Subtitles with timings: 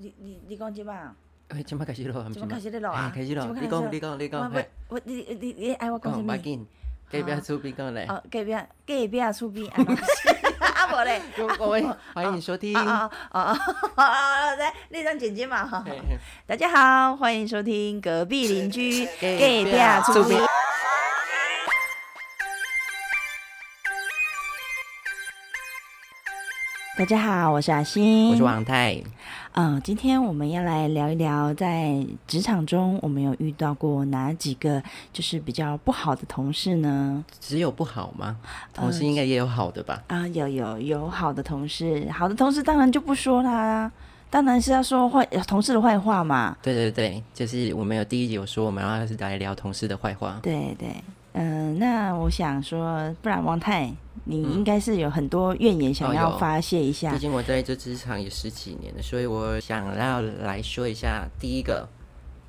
[0.00, 1.12] 你你你讲即嘛？
[1.48, 3.10] 哎，即摆开始录，即摆开始咧录啊？
[3.14, 6.22] 开始录，你讲你讲你讲，我我你你你爱我讲啥物？
[6.26, 6.66] 别紧，
[7.10, 8.06] 隔壁厝边讲嘞。
[8.08, 8.54] 哦，隔壁
[8.86, 11.20] 隔壁厝边，啊 无咧。
[11.58, 11.84] 各位
[12.14, 12.76] 欢迎收听。
[12.76, 13.58] 哦哦哦
[13.96, 15.84] 哦，来，你当姐姐嘛哈。
[16.46, 19.64] 大家好，欢迎收听隔壁邻居隔壁
[20.04, 20.40] 厝边。
[26.98, 29.00] 大家好，我是阿星，我是王太。
[29.52, 37.24] 嗯，今天我们要来聊一聊，在职场中我们有遇到过哪几个就是比较不好的同事呢？
[37.38, 38.36] 只有不好吗？
[38.74, 40.02] 同事应该也有好的吧？
[40.08, 43.88] 啊，有有有好的同事，好的同事当然就不说啦，
[44.28, 46.56] 当然是要说坏同事的坏话嘛。
[46.60, 50.40] 对对对，就是我们有第一集有说，我们要是来聊同事的坏话。
[50.42, 50.88] 对对。
[51.34, 53.88] 嗯，那我想说，不然王太，
[54.28, 57.10] 你应该是有很多怨言想要发泄一下。
[57.12, 61.88] 毕竟我在这职场也十几年了，所以我想要来说一下第一个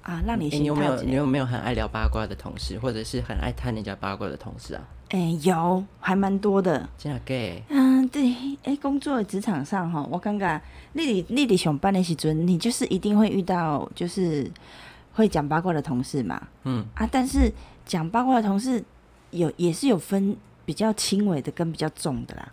[0.04, 4.84] 啊，让你你有没有你有没有很爱聊八卦的同事，或者是很爱探人家八卦的同事啊？
[5.10, 6.88] 哎，有，还蛮多的。
[6.98, 7.64] 真的给？
[7.70, 10.62] 嗯，对，哎，工作职场上哈，我刚刚
[10.94, 14.52] 丽丽丽丽上班的时阵，你就是一定会遇到，就是
[15.14, 16.42] 会讲八卦的同事嘛。
[16.66, 17.52] 嗯啊，但是。
[17.86, 18.84] 讲八卦的同事
[19.32, 20.38] 有也是有分
[20.70, 22.48] 比较轻微的跟比较重的啦。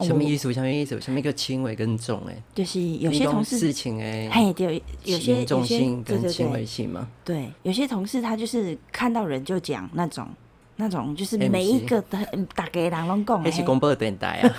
[0.00, 0.52] 什么意思？
[0.52, 1.00] 什么意思？
[1.00, 2.20] 什么一个轻微跟重？
[2.28, 7.06] 哎，就是有些同事事情哎，嘿，对，有些重心跟轻微性嘛？
[7.24, 10.26] 对，有些同事他就是看到人就讲那种
[10.74, 12.18] 那种，就是每一个的
[12.56, 14.50] 大家人拢讲，那是广播电台啊。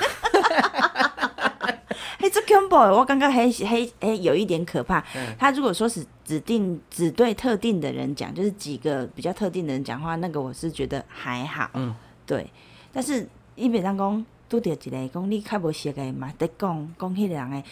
[2.18, 5.04] 嘿，这 combo 我刚刚还还还有一点可怕。
[5.38, 11.70] 他如果说是指定只对特定的人讲，就是几个比较特定的人讲话，那个我是觉得还好。
[11.74, 11.94] 嗯，
[12.26, 12.50] 对。
[12.94, 17.64] 但是一般上讲，拄着一个讲你较无熟的嘛，得讲讲迄个人诶，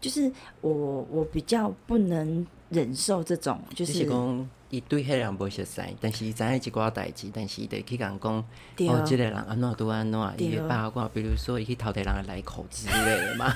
[0.00, 0.72] 就是我
[1.10, 4.48] 我比较不能忍受这种，就是讲。
[4.70, 8.44] 伊对迄个人无熟悉，但是伊知影一寡代志，但是伊得去甲人讲，哦，
[9.02, 13.50] 即个人安怎拄安怎，伊会八卦，比如说伊去偷摕人的来口之类的嘛。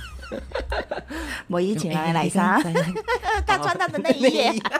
[1.48, 2.58] 无以前来来啥？
[3.46, 4.62] 他穿他的内衣。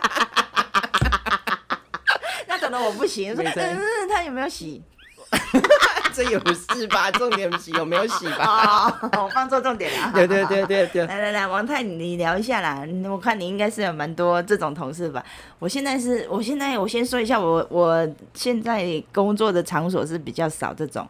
[2.48, 4.82] 那可能我不行，说嗯，他有没有洗？
[6.15, 7.10] 这有事吧？
[7.12, 8.87] 重点是有没有洗吧？
[9.16, 10.10] 我放错重点了。
[10.12, 11.06] 对对对对对。
[11.06, 12.87] 来来来，王太，你聊一下啦。
[13.10, 15.25] 我看你应该是有蛮多这种同事吧？
[15.59, 21.09] 我现在是，我现在我先说一下，我我现在工作的场所是比较少这种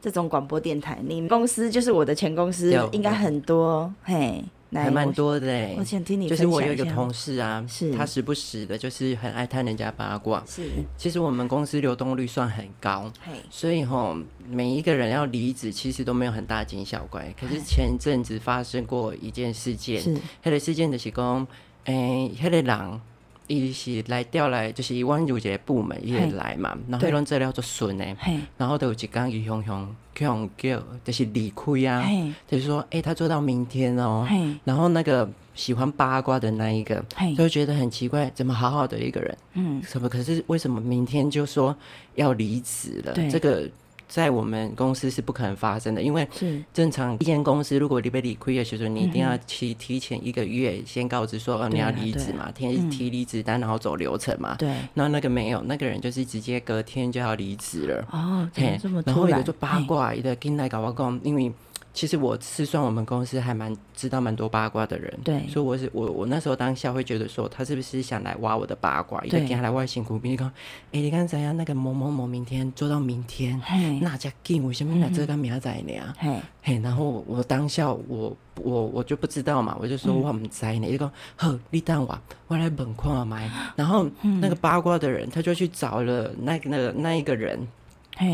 [0.00, 0.98] 这种广播电台。
[1.02, 4.42] 你们公司就是我的前公司，应该很多嘿。
[4.72, 10.42] 还蛮多的嘞，我想听你就是我有一个同事啊，是他时不时的，就是很爱探人家八卦。
[10.46, 13.10] 是，其实我们公司流动率算很高，
[13.50, 14.16] 所以吼，
[14.48, 17.34] 每一个人要离职，其实都没有很大惊小怪。
[17.40, 20.02] 可是前阵子发生过一件事件，
[20.42, 21.46] 黑的事件的是讲，
[21.84, 23.00] 诶，黑个人。
[23.48, 28.16] 伊是来调来，就是伊阮有一个部门伊会来嘛，然后迄种资料做顺诶，
[28.56, 32.06] 然后都有一工伊雄雄雄叫，就是离开啊，
[32.46, 34.24] 就是说，诶，他做到明天哦，
[34.64, 37.04] 然后那个喜欢八卦的那一个，
[37.36, 41.74] 就觉得很奇怪，怎么好好的一个人，嗯，什么可是为什么明天就说
[42.14, 43.12] 要离职了？
[43.30, 43.68] 这个。
[44.08, 46.26] 在我们公司是不可能发生的，因为
[46.72, 54.56] 正常一间公司，如果你被理亏的时候，你一定要提提前一个月先告知说哦你要离职嘛，提提离职单，然后走流程嘛。
[54.56, 58.08] 对，那那个没有，那个人就是直接隔天就要离职了。
[58.10, 61.52] 哦，这么然后有个八卦，一个进来搞我讲，因为。
[61.98, 70.46] 其实我是算我们公司还蛮知道蛮多八卦的人，对，所以我是我我那时候当下会觉得说他是不是想来挖我的八卦，一个给他来外辛苦，比如讲，
[70.92, 73.60] 哎，你看怎样那个某某某明天做到明天，
[74.00, 76.14] 那家劲为什么来这个明仔呢？
[76.18, 82.16] 嘿，嘿，然后我当下我我我就不知道嘛，我就说我们在呢，一个呵，你等我，
[82.46, 84.08] 我来问看麦，然后
[84.40, 87.58] 那个八卦的人他就去找了那个那个那一个人。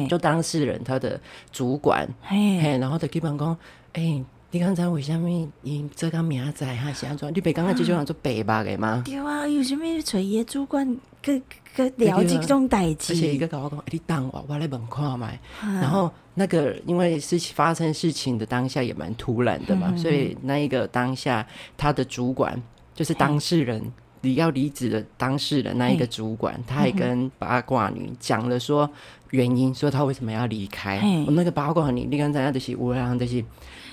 [0.09, 1.21] 就当事人他的
[1.53, 3.56] 主管，嘿，然后他基本讲，
[3.93, 5.28] 哎，你刚才为什么
[5.62, 7.28] 伊这个名仔哈是安怎？
[7.34, 9.03] 你别刚刚就叫做白吧的吗？
[9.05, 11.42] 对啊，有什么找伊主管去
[11.75, 13.13] 去了解这种代志？
[13.13, 15.31] 而且一个跟我讲，你等我，我来问看嘛。
[15.60, 21.47] 然后那个因为事情发生事情的当下也蛮突然的嘛，所以那一个当下
[21.77, 22.60] 他的主管
[22.95, 23.83] 就是当事人。
[24.24, 28.91] 你要离职的当事人那一个主管，他也跟八卦女讲了说
[29.30, 30.98] 原因，说他为什么要离开。
[31.26, 33.44] 我那个八卦女，你刚才就是有人就是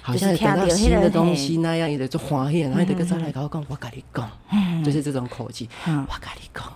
[0.02, 6.72] 好像等到新的东西那样，一直做欢喜，然后这个再来跟我讲，我跟你讲，就是这种口气，我跟你讲。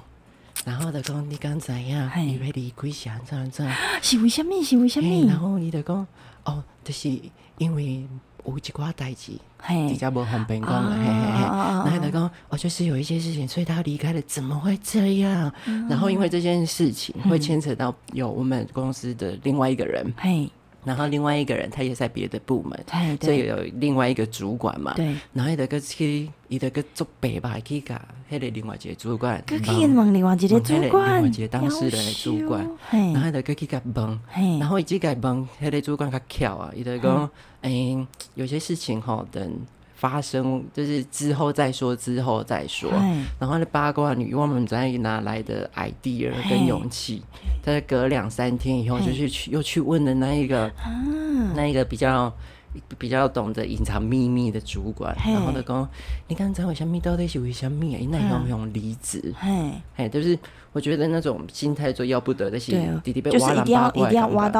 [0.65, 4.61] 然后他讲你刚才呀，你会离开想这样这样，是为什么？
[4.61, 5.27] 是为什么？
[5.27, 6.05] 然后你就讲
[6.43, 7.09] 哦，就是
[7.57, 8.05] 因为。
[8.45, 9.33] 有一寡代志，
[9.88, 11.42] 比较不方便讲了，嘿嘿嘿。
[11.44, 15.51] 然后他讲，哦，就是有一些事情，所以他离开了，怎么会这样？
[15.89, 20.50] 然后因为这件事情会牵扯到有我们公司的另外一个人，嘿。
[20.85, 22.79] 然后另外一个人他也在别的部门，
[23.19, 24.93] 所以有另外一个主管嘛。
[24.93, 25.15] 对。
[25.33, 28.01] 然后伊得个去，伊得个做白吧，去甲
[28.31, 29.43] 迄个另外一个主管。
[29.47, 31.23] 去问另外一个主管。
[31.23, 32.69] 另外一个当事人的主管。
[32.91, 34.19] 然后得个去甲问。
[34.59, 37.29] 然后伊只甲问，迄个主管较巧啊，伊得讲，
[37.61, 39.59] 哎，有些事情吼等。
[40.07, 42.91] 发生就是之后再说，之后再说。
[43.39, 47.23] 然后那八卦女我们在哪来的 idea 跟勇气？
[47.63, 50.71] 在隔两三天以后，就是去又去问的那一个，
[51.55, 52.31] 那一个比较
[52.99, 55.15] 比较懂得隐藏秘密的主管。
[55.25, 55.89] 然后他讲
[56.29, 57.83] ：“你刚才为什么到底是为什么？
[58.11, 59.33] 那用不用离职？”
[59.97, 60.37] 哎，就是
[60.71, 62.71] 我觉得那种心态最要不得的，是
[63.03, 64.07] 弟弟被挖了八卦，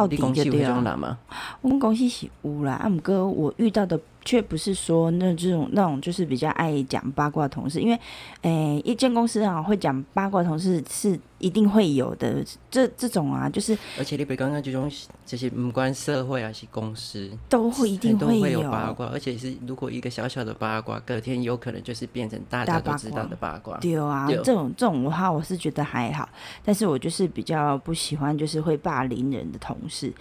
[0.08, 1.20] 你公司有这种人吗？
[1.62, 4.00] 我们公司是有啦，阿姆哥，我遇到的。
[4.26, 8.00] 却不是说那这种那种就是比较爱讲八卦同事，因为，
[8.42, 14.92] 诶，一间公司啊会讲八卦同事是一定会有的，这这种啊就是，而且你别刚刚这种
[15.24, 23.78] 这些不关社会还是公司都会一定会有八卦，而且是如果一个小小的八卦，隔天有可能就是变成大家都知道的八卦。
[23.78, 26.28] 对啊，这种这种的话我是觉得还好，
[26.64, 30.12] 但是我就是比较不喜欢就是会霸凌人的同事，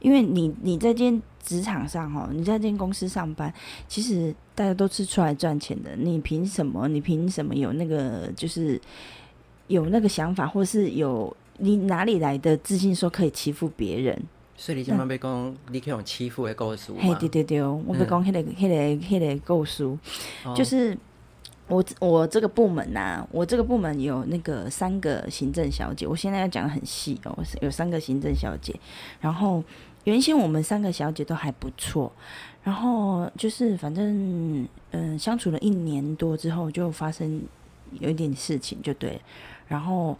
[0.00, 1.22] 因为你你在间。
[1.44, 3.52] 职场上哈，你在这间公司上班，
[3.86, 5.94] 其实大家都是出来赚钱的。
[5.96, 6.88] 你凭什么？
[6.88, 8.80] 你凭什么有那个就是
[9.66, 14.18] 有那个想法，或是有你哪里来的自信，说可以欺负别人？
[14.56, 18.74] 所以你今晚被讲，你可以用欺负的故事嘿，对对对，我被讲，迄个、迄个、
[19.06, 19.98] 迄个故事，
[20.56, 20.96] 就是
[21.68, 28.74] 我我这个部门呐，我这个部门有那个三个行政小姐，我现在要讲的很细哦，有三个行政小姐，
[29.20, 29.62] 然后。
[30.04, 32.12] 原先我们三个小姐都还不错，
[32.62, 37.42] 然后就是反正嗯相处了一年多之后，就发生
[38.00, 39.20] 有一点事情，就对。
[39.66, 40.16] 然后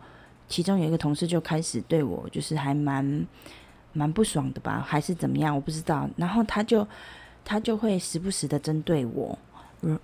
[0.49, 3.27] 其中有一个同事就开始对我就是还蛮
[3.93, 6.09] 蛮不爽的吧，还是怎么样，我不知道。
[6.17, 6.87] 然后他就
[7.45, 9.39] 他就会时不时的针对我，
[9.83, 9.99] 嗯。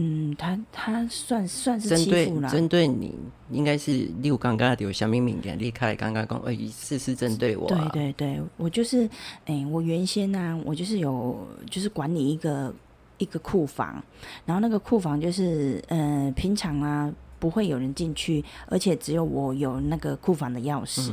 [0.00, 3.12] 嗯，他他算算是针对针对你，
[3.50, 7.66] 应该是六刚刚有小敏敏点离开，刚刚讲，哎，是是针对我。
[7.66, 9.10] 对对对，我就是，
[9.46, 11.36] 哎，我原先呢，我就是有
[11.68, 12.72] 就是管理一个
[13.18, 14.00] 一个库房，
[14.46, 21.12] 然后那个库房就是，呃，平常啊不会有人进去，而且只有我有那个库房的钥匙。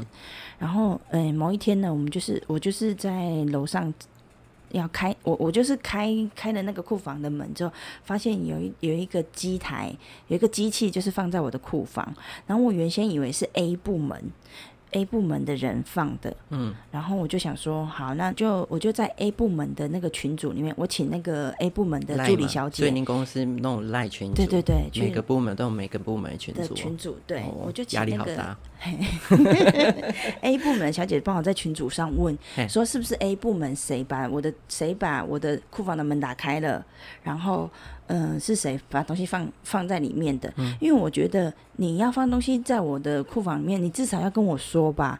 [0.60, 3.92] 然后，呃，某一天呢，我们就是我就是在楼上。
[4.76, 7.72] 要开我我就是开开了那个库房的门之后，
[8.04, 9.96] 发现有一有一个机台，
[10.28, 12.14] 有一个机器就是放在我的库房，
[12.46, 14.32] 然后我原先以为是 A 部门。
[14.92, 28.58] A 部门的人放的，嗯，然后我就想说，好，那就我就在 A 部门的那个群组里面，我请那个 A 部门的助理小姐，所以您公司弄赖群组，对对对，每个部门都有每个部门群组，群组，对，我就压力好大。
[30.42, 32.38] A 部门小姐帮我在群组上问，
[32.70, 36.86] 说是不是 A 部门谁把我的谁把我的库房的门打开了，
[37.24, 37.70] 然后。
[38.08, 40.54] 嗯，是谁把东西放放在里面的？
[40.80, 45.20] 因为我觉得你要放东西在我的库房里面，你至少要跟我说吧。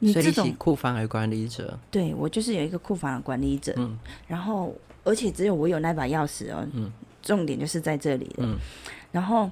[0.00, 3.72] 你这种库房的管理者，对我就是有一个库房的管理者。
[3.78, 3.96] 嗯，
[4.26, 6.68] 然后而且只有我有那把钥匙哦。
[6.74, 8.30] 嗯，重点就是在这里。
[8.36, 8.58] 嗯，
[9.10, 9.50] 然后。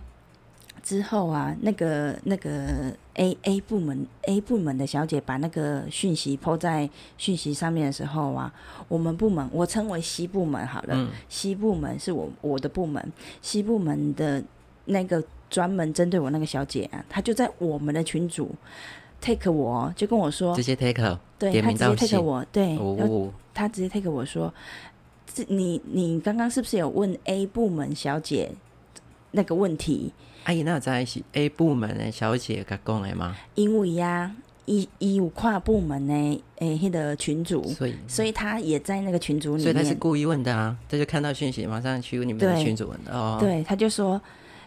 [0.87, 6.88] 之后啊，那个那个 A A 部门 A 部门的小姐把那个讯息抛在
[7.19, 8.55] 讯息上面的时候啊，
[8.87, 13.12] 我们部门我称为西部门好了，西部门是我我的部门，
[13.43, 14.40] 西部门的
[14.85, 18.55] 那个专门针对我那个小姐啊，她就在我们的群组
[19.21, 22.78] take 我就跟我说直接 take 对他直接 take 我对，
[23.52, 24.55] 他直接 take 我说，
[25.26, 28.52] 这你你刚刚是不是有问 A 部门小姐
[29.33, 30.12] 那个问题？
[30.47, 33.37] 阿姨，那在一起 A 部门的小姐甲讲的吗？
[33.57, 34.31] 因为呀，
[34.65, 36.15] 一一有跨部门的
[36.59, 39.65] 诶，迄个群主，所以所以他也在那个群组里面。
[39.65, 43.38] 所以他是故意问的啊，他就看到讯息，马上去你们的群主问的哦。
[43.41, 44.21] 对，他就说，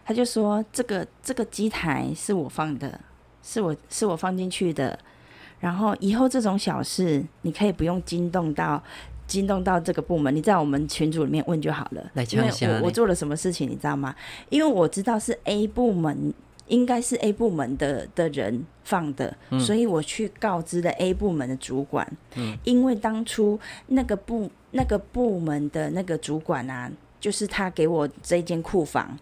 [0.05, 2.99] 他就说这个这个机台是我放的，
[3.41, 4.99] 是我是我放进去的，
[5.61, 8.83] 然后以后这种小事你可以不用惊动到。
[9.29, 12.11] 惊动到这个部门，你在我们群组里面问就好了。
[12.31, 14.13] 因为我我做了什么事情，你知道吗？
[14.49, 16.33] 因为我知道是 A 部门，
[16.67, 22.11] 应该是 A 部门的的人放的，所以我去告知了 A 部门的主管。
[22.35, 29.15] 嗯，因为当初那个部那个部门的那个主管啊，就是他给我这间库房，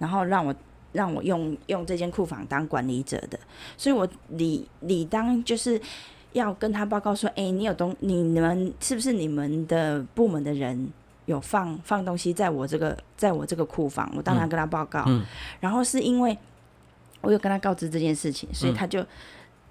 [0.00, 0.52] 然后让我
[0.90, 3.38] 让我用用这间库房当管理者的，
[3.76, 5.80] 所以我理理当就是。
[6.32, 10.90] 要跟他报告说，哎，你有东，你们是不是你们的部门的人
[11.26, 14.10] 有放放东西在我这个在我这个库房？
[14.16, 15.04] 我当然跟他报告。
[15.60, 16.36] 然后是因为
[17.20, 19.04] 我有跟他告知这件事情，所以他就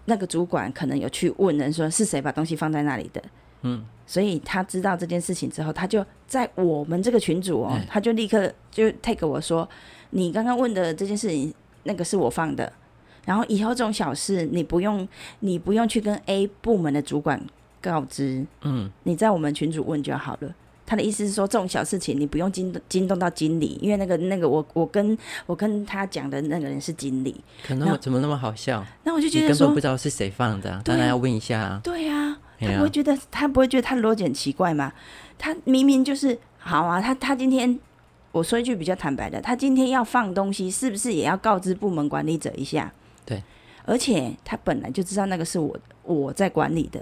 [0.05, 3.21] 那个主管可能有去问人说是谁把东西放在那里的。
[3.63, 9.67] 嗯，所以他知道这件事情之后，他就在我们这个群组哦，他就立刻就 take 我说，
[10.11, 11.53] 你刚刚问的这件事情，
[11.83, 12.71] 那个是我放的。
[13.25, 15.07] 然后以后这种小事，你不用
[15.39, 17.41] 你不用去跟 A 部门的主管
[17.79, 20.53] 告知，嗯，你在我们群主问就好了。
[20.83, 27.33] 他的意思是说，这种小事情你不用惊惊动到经理，因为那个那个我我跟我跟他讲的那个人是经理。
[27.65, 28.85] 可能我怎么那么好笑？
[29.05, 31.79] 那我就觉得根本不知道是谁放的，当然要问一下啊。
[31.81, 34.91] 对呀，他不会觉得他不会觉得他逻辑很奇怪吗？
[35.37, 37.79] 他明明就是好啊，他他今天
[38.33, 42.91] 我说一句比较坦白的，他今天要放东西，是不是也要告知部门管理者一下？
[43.25, 43.41] 对，
[43.85, 46.99] 而且他本来就知道那个是我我在管理的，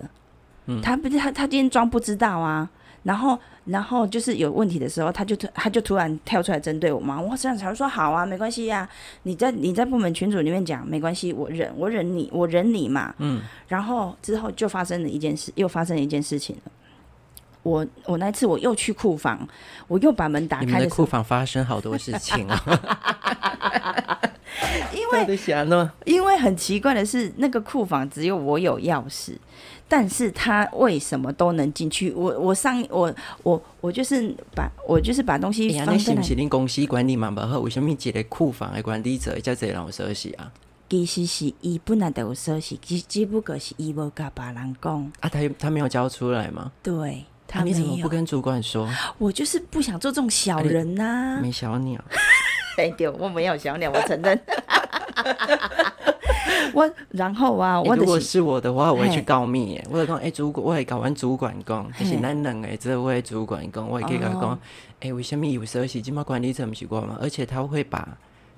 [0.66, 2.70] 嗯，他不是他他今天装不知道啊，
[3.04, 8.88] 然后然后就是有问题的时候，他就他就突然跳出来针对我嘛，我这样才说好啊，没关系呀，
[9.24, 16.72] 你在你在部门群组里面讲没关系，我忍我忍你我忍你嘛，嗯，然后之后就发生了一件事，又发生了一件事情了，
[17.64, 19.48] 我我那次我又去库房，
[19.88, 22.62] 我又把门打开，的库房发生好多事情啊。
[24.94, 25.40] 因为
[26.06, 29.38] 因为很奇怪的是，那个库房只有我有钥匙，
[29.88, 32.12] 但是他为什么都能进去？
[32.14, 33.14] 我我上我
[33.44, 35.68] 我我就是把我就是把东西。
[35.86, 37.60] 那是不是恁公司管理嘛不好？
[37.60, 40.52] 为什么一个库房的管理者叫这人有休息啊？
[40.90, 45.12] 其实是伊本来都有休息，只只不过是伊无甲别人讲。
[45.20, 46.72] 啊，他他没有交出来吗？
[46.82, 48.90] 对，他你怎么不跟主管说？
[49.20, 51.40] 我就是不想做这种小人呐。
[51.42, 52.04] 没小鸟。
[52.80, 54.40] 对对，我没有小鸟，我承认。
[56.74, 59.82] 我然后啊，我如果是我的话，我会去告密。
[59.90, 64.60] 我讲，哎，主管，我会搞完主管讲，就是咱两个这位主管讲，我会跟他讲，
[65.02, 67.18] 哎，为什么有时候是金毛管理层不习惯嘛？
[67.22, 68.08] 而且他会把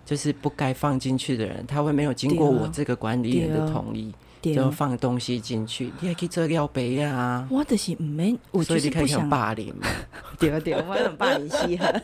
[0.06, 4.14] 就是不该放进去的人，他会没有经过我这个管理人的同意。
[4.42, 7.48] 就放东西进去，你还可以做料杯啊！
[7.50, 9.88] 我就是唔免，我就是不想霸凌嘛。
[10.40, 11.86] 对对，我很霸凌西河。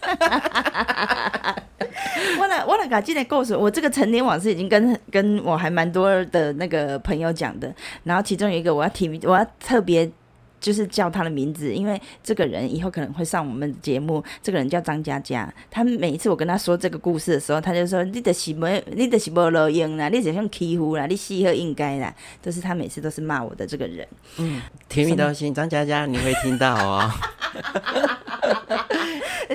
[2.40, 10.10] 我来我来讲这个故事，我这个成年往事已经跟跟我还蛮多的那个朋友讲的，然后其中有一个我要提，我要特别。
[10.60, 14.24] 就是叫他的名字，因为这个人以后可能会上我们节目。
[14.42, 24.08] 这个人叫张佳佳，他每一次我跟他说这个故事的时候，他就说：“你的是没，你的是没录音啦，你只用欺负啦，你适合应该啦。”就是他每次都是骂我的这个人。
[24.38, 27.12] 嗯，甜蜜都心，张佳佳你会听到哦。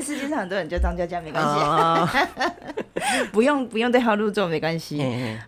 [0.02, 1.50] 世界上很多人叫张佳佳，没关系，
[3.32, 5.00] 不用不用对号入座，没关系。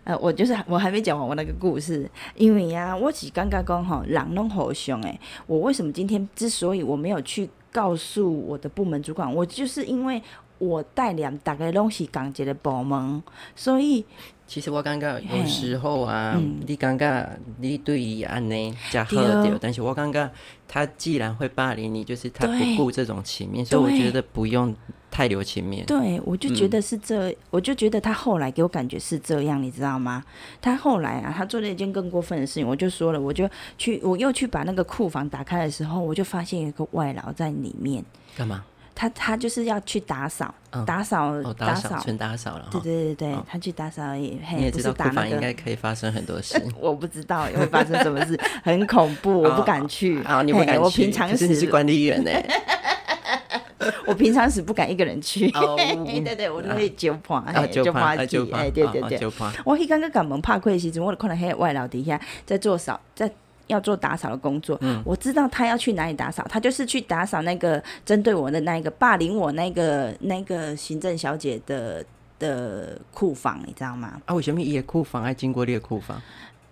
[0.03, 5.19] 呃，我就是我还没讲完我那个故事，因为呀，我只刚刚讲哈，人拢好凶哎。
[5.47, 10.21] 我为什么今天之所以我没有去告诉我的部门主管，我就是因为
[10.57, 13.21] 我带两大概东西港姐的部门，
[13.55, 14.05] 所以。
[14.47, 20.31] 其实我感觉有时候啊，你感觉你对于安尼加好掉，但是我感觉
[20.67, 24.73] 他既然会霸凌你，就是他不顾这种情面，所以我觉得不用
[25.09, 25.83] 太留情面。
[25.87, 30.23] 对，我就觉得是这，我就觉得他后来给我感觉是这样，你知道吗？
[30.61, 33.49] 他后来啊，他做了一件更过分的事情，我就说了，我就
[33.79, 38.05] 去，我又去把那个库房打开的时候，我就发现有个外劳在里面。
[38.37, 38.63] 干嘛？
[38.95, 40.55] 他他就是要去打扫，
[40.87, 42.69] 打扫打扫全打扫了。
[42.71, 44.39] 对对对对，他去打扫也。
[44.55, 46.59] 你也知道库房应该可以发生很多事。
[46.79, 50.23] 我不知道会发生什么事，很恐怖，我不敢去。
[50.23, 50.79] 啊，你不敢去？
[50.79, 52.31] 我平常时是管理员呢。
[54.07, 55.51] 我平常时不敢一个人去。
[56.23, 59.19] 对对，我都会就怕，就怕就哎，对对对，
[59.65, 63.29] 我一刚刚赶门怕亏的时阵，我看到黑外老底下在做扫在。
[63.67, 72.05] 要做打扫的工作，我知道他要去哪里打扫，他就是去打扫那个针对我的那个霸凌我那个那个行政小姐的
[72.37, 74.21] 的库房，你知道吗？
[74.25, 76.21] 啊，为什么伊的库房爱经过你的库房？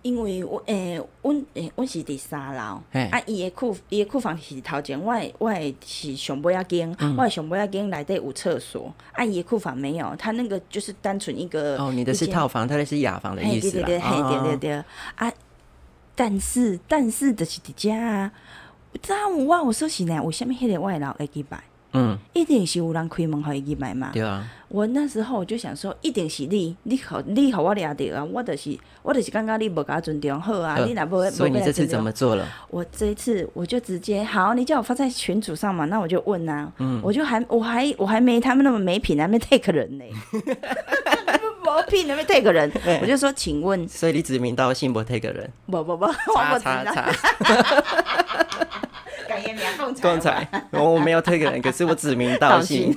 [0.02, 5.50] 因为我诶，我诶，我是第三楼，啊，伊的库伊的库房是头前，我我
[5.86, 14.84] 是上尾一间，我上尾一间内底有厕所，啊，伊的库房没有，他那个就是单纯一个哦，你的是套房，他的是雅房的意思对对对对对
[15.16, 15.32] 啊。
[16.16, 18.32] 但是，但是就是伫遮啊，
[19.02, 21.60] 昨午我我说是呢，为什么迄个外劳会去买？
[21.96, 24.10] 嗯，一定是有人开门互伊去买嘛。
[24.14, 24.48] 对啊。
[24.68, 32.48] 我那时候我就想说，一定是你，你好，你好，我掠着啊，我就是我就是感觉你无甲尊重好啊，你若无，所以你这次怎么做了？
[32.72, 40.06] 我这一次我就直接好，你叫我发在群组上嘛，那我就问啊，嗯，我就还我还我还没他们那么没品，还没 take 人呢。
[41.78, 45.50] 无屁那边 take 人， 我就说，请问，所以你指名道姓不 take 人？
[45.70, 47.12] 不不不，叉叉叉。
[49.28, 52.94] 感言名共共财，我没有 take 人，可是我指名道姓。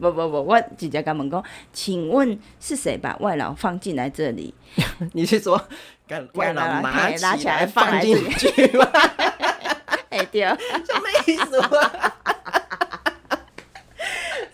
[0.00, 1.42] 不不不，我直接跟门工，
[1.72, 4.52] 请问是谁把外劳放进来这里？
[5.12, 5.60] 你是说
[6.34, 8.86] 外劳拿拿起来放进去吗？
[10.10, 11.60] 哎对，什么意思？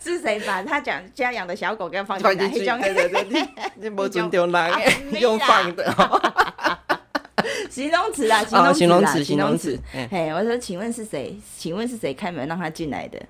[0.05, 2.65] 是谁把他讲家养的小狗给放进去？
[2.65, 4.73] 对对对，你没尊重人，
[5.21, 5.85] 用放的。
[7.71, 9.79] 形容词啊，形容词，形容词。
[10.11, 11.37] 嘿，我说，请问是谁？
[11.57, 13.21] 请问是谁开门让他进来的？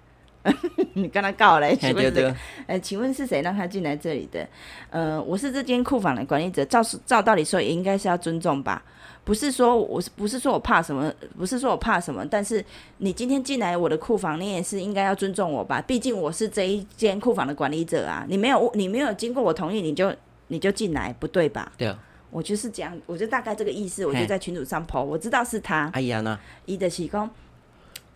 [0.92, 1.74] 你跟他告嘞？
[1.74, 2.34] 请问这
[2.66, 4.46] 呃，请问是谁让他进来这里的？
[4.90, 8.82] 呃，我是这间库房的管理者，照照道理说也应该是要尊重吧？
[9.24, 11.12] 不是说我是不是说我怕什么？
[11.36, 12.24] 不是说我怕什么？
[12.26, 12.62] 但是
[12.98, 15.80] 你今天进来我的库房，你也是应该要尊重我吧？
[15.82, 18.26] 毕竟我是这一间库房的管理者啊！
[18.28, 20.14] 你没有你没有经过我同意，你就
[20.48, 21.72] 你就进来，不对吧？
[21.78, 21.98] 对啊。
[22.30, 25.88] 我就是这样，我就大概这个意思，我就在群主上 po，我知道是他。
[25.94, 26.38] 哎呀呢？
[26.66, 27.30] 伊的喜公，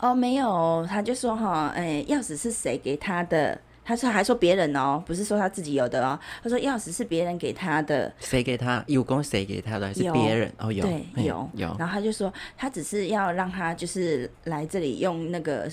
[0.00, 3.58] 哦，没有，他就说哈，哎，钥匙是谁给他的？
[3.88, 6.20] 他说还说别人哦，不是说他自己有的哦。
[6.42, 8.12] 他说钥匙是别人给他的。
[8.20, 8.84] 谁给他？
[8.86, 9.86] 有公谁给他的？
[9.86, 10.52] 还是别人？
[10.58, 11.74] 哦，有，对，有有。
[11.78, 15.66] 然后他就说，他只是要让他就是来这里用那个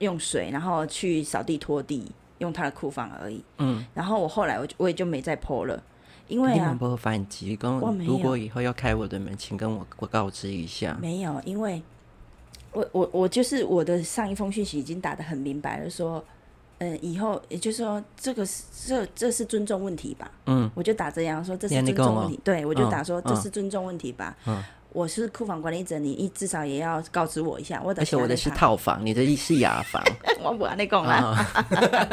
[0.00, 3.42] 用水，然后去扫地拖地，用他的库房而已。
[3.56, 3.82] 嗯。
[3.94, 5.82] 然后我后来我就我也就没再 po 了。
[6.28, 10.94] 因为啊，不反击，跟如果以后要开我的门，请跟我我告知一下。
[11.00, 11.82] 没有，因为
[12.72, 16.22] 我我我就是我的上一封讯息已经打的很明白了，说，
[16.84, 20.30] 嗯，以后也就是说，这个是这这是尊重问题吧？
[20.46, 22.40] 嗯，我就打这样说，这是尊重问题。
[22.44, 24.36] 对，我就打说这是尊重问题吧。
[24.46, 24.62] 嗯。
[24.94, 27.82] 我是库房管理者，你一至少也要告知我一下。
[27.84, 30.00] 我而且我的是套房，你的是雅房。
[30.40, 31.44] 我不跟你讲啦。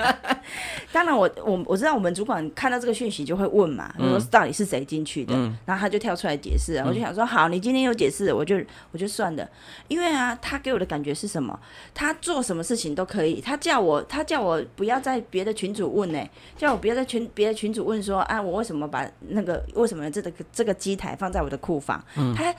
[0.91, 5.33] 当然，我我我知道我们主管看到这个讯息就会问嘛，说到底是谁进去的，
[5.63, 6.77] 然后他就跳出来解释。
[6.79, 8.59] 我就想说，好，你今天有解释，我就
[8.91, 9.47] 我就算了。
[9.87, 11.57] 因为啊，他给我的感觉是什么？
[11.93, 13.39] 他做什么事情都可以。
[13.39, 16.19] 他叫我，他叫我不要在别的群主问呢，
[16.57, 22.03] 叫我不要在群别的群主问说，啊，我为什么把那个为什么这个这个机台放在我的库房？
[22.35, 22.51] 他。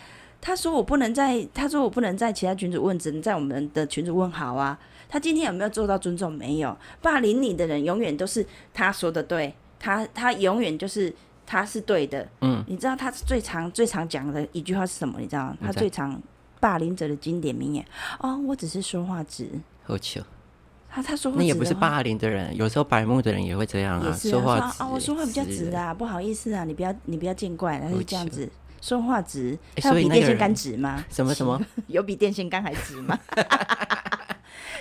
[0.42, 4.78] 他说我不能在，他说我不能在其他群主问，只能在我们的群主问好啊。
[5.08, 6.32] 他今天有没有做到尊重？
[6.32, 11.14] 没有，霸凌你的人永远都是他说的对，他他永远就是
[11.46, 12.26] 他是对的。
[12.40, 15.20] 嗯，你知道他最常最常讲的一句话是什么？
[15.20, 15.56] 你知道吗？
[15.62, 16.20] 他最常
[16.58, 17.86] 霸凌者的经典名言
[18.18, 19.48] 哦，我只是说话直。
[19.84, 20.20] 好巧。
[20.94, 28.46] 他他说那也不是霸凌的人，有时候白目的人也会这样啊，说话啊，我说话比较直啊，不好意思啊，你不要你不要见怪，他是这样子。
[28.82, 31.02] 说话直，他有比电线杆直吗？
[31.08, 31.58] 什么什么？
[31.86, 33.18] 有比电线杆还直吗？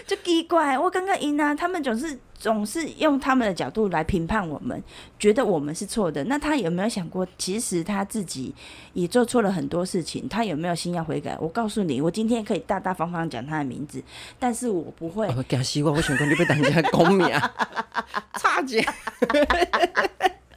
[0.07, 4.83] 就奇怪，我刚刚赢啊，他们总是总是用他们的角度来评判我们，
[5.19, 6.23] 觉得我们是错的。
[6.23, 8.53] 那他有没有想过，其实他自己
[8.93, 10.27] 也做错了很多事情？
[10.27, 11.37] 他有没有心要悔改？
[11.39, 14.03] 我告诉你，我今天可以大大方方讲他的名字，
[14.39, 15.27] 但是我不会。
[15.37, 17.53] 我给希望，我想跟你被人家公名啊，
[18.41, 18.83] 差劲。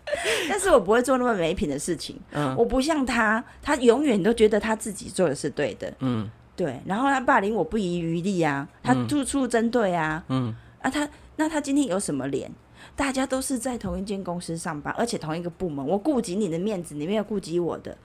[0.49, 2.17] 但是我不会做那么没品的事情。
[2.33, 5.93] 嗯，我不像他，他永远都觉得他自己做的是对的。
[6.01, 6.81] 嗯，对。
[6.85, 10.23] 然后他霸凌我不遗余力啊，他处处针对啊。
[10.29, 12.51] 嗯，啊，他那他今天有什么脸？
[12.95, 17.97] 大家都是在同一间公司上班，而且同一个部门，我顾及你的面子，你没有顾及我的，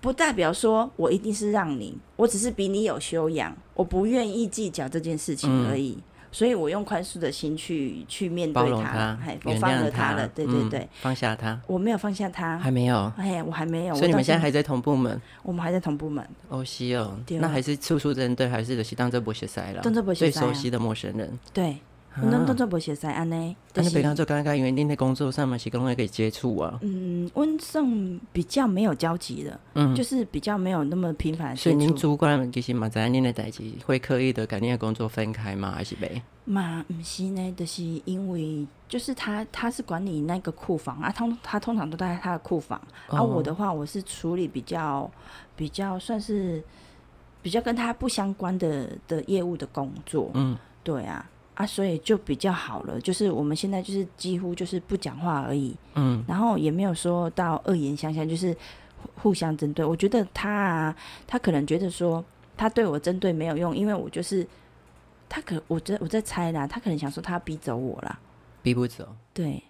[0.00, 5.98] 不代表说我一定是让你，我只是比你有修养，我不愿意计较这件事情而已。
[6.32, 21.76] 所以我用宽恕的心去去面对他，我放了他了，对对对，放下他，我没有放下他，还没有，哎，我还没有，所以你们现在还在同部门，我们还在同部门，哦，西哦，那还是处处针对，还是有些当这不学塞了，当这不最熟悉的陌生人，对。
[22.16, 23.56] 能当做不写在安呢？
[23.72, 26.78] 但是平常做刚刚因为你在工作上嘛，是跟我可以接触啊。
[26.82, 31.56] 嗯，温胜比较没有交集的，嗯，就是比较没有那么频繁。
[31.56, 35.72] 所以您主管其实嘛，在您的代际会刻意的跟您的工作分开吗？
[35.76, 36.20] 还是没？
[36.44, 42.80] 嘛，不是呢，就是因为就是他他是管理那个库房啊，通他通常都在他的库房。
[43.06, 45.08] 而我的话，我是处理比较
[45.54, 46.60] 比较算是
[47.40, 50.32] 比较跟他不相关的的业务的工作。
[50.34, 51.24] 嗯，对啊。
[51.54, 58.56] 啊，所以就比较好了，就是我们现在就是几乎就是不讲话而已，嗯，然后也没有说到恶言相向，就是
[59.16, 59.84] 互相针对。
[59.84, 62.24] 我觉得他啊，他可能觉得说
[62.56, 64.46] 他对我针对没有用，因为我就是
[65.28, 68.18] 他可我在我在猜啦，他可能想说他逼走我啦，
[68.62, 69.62] 逼不走，对，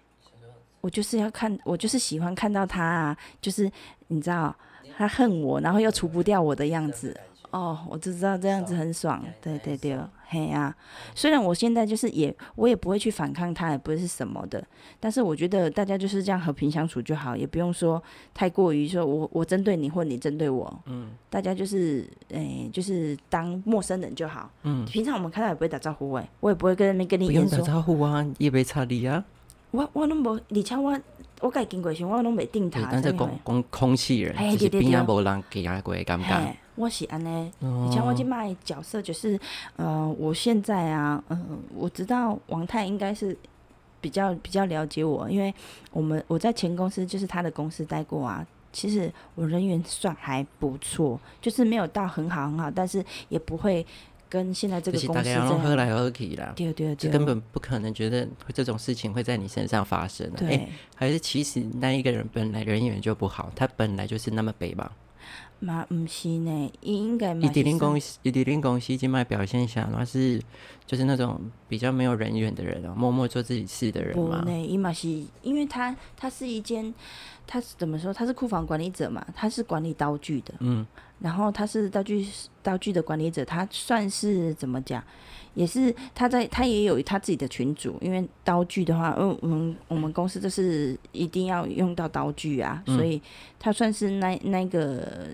[0.79, 3.69] 我就是要看，我就是喜欢看到他啊，就是
[4.07, 4.55] 你知道
[4.97, 7.19] 他恨我，然后又除不掉我的样子。
[7.51, 10.73] 哦，我就知道这样子很爽，对对对，嘿啊！
[11.13, 14.65] 虽然我现在就是也，我也不会去反抗他，也不是什么的，
[14.99, 18.01] 但是我觉得大家就是这样和平相处就好，也不用说
[18.33, 29.23] 太过于说我我针对你或你针对我，嗯，大家就是诶，就是当陌生人就好，嗯，平常我们看到也不会打招呼，哎，我也不会跟人跟你不用打招呼啊，也没差你啊，
[29.71, 30.99] 我我拢无，而且我。
[31.41, 32.87] 我该经过时，我拢袂定他。
[32.91, 36.53] 但是空空空气人，就是边啊无人给啊鬼尴尬。
[36.81, 37.51] 我是安尼，
[37.87, 39.39] 以前我今卖角色就是，
[39.75, 43.37] 呃，我现在啊，嗯，我知道王太应该是
[44.01, 45.53] 比较比较了解我，因为
[45.91, 48.45] 我们我在前公司就是他的公司待过啊。
[48.73, 53.85] 其实我人缘算还不错，就是没有到很好很好，但是也不会。
[54.31, 60.25] 跟现在这个公司这样，喝来喝去啦，对对对，根本不可能觉得这种事情会在你身上发生。
[60.37, 64.89] 对，还是其实那一个人本来人缘就不好，他本来就是那么北吧？
[65.61, 67.33] 嘛，毋是呢，伊应该。
[67.35, 70.41] 伊迪林公司，伊迪林公司即卖表现下，那是
[70.85, 74.41] 就是那种比较没有人缘的人啊，默默做自己事的人嘛。
[74.41, 75.07] 不呢，伊嘛是，
[75.41, 76.93] 因为他他是一间，
[77.47, 78.13] 他是怎么说？
[78.13, 80.53] 他是库房管理者嘛，他是管理刀具的。
[80.59, 80.85] 嗯。
[81.19, 82.27] 然后他是道具
[82.63, 85.03] 道具的管理者，他算是怎么讲？
[85.53, 93.21] 也是他在他也有他自己的群组，因为刀具的话，嗯，我们我们公司就是一定要用到刀具啊，所以
[93.59, 95.27] 他算是那那个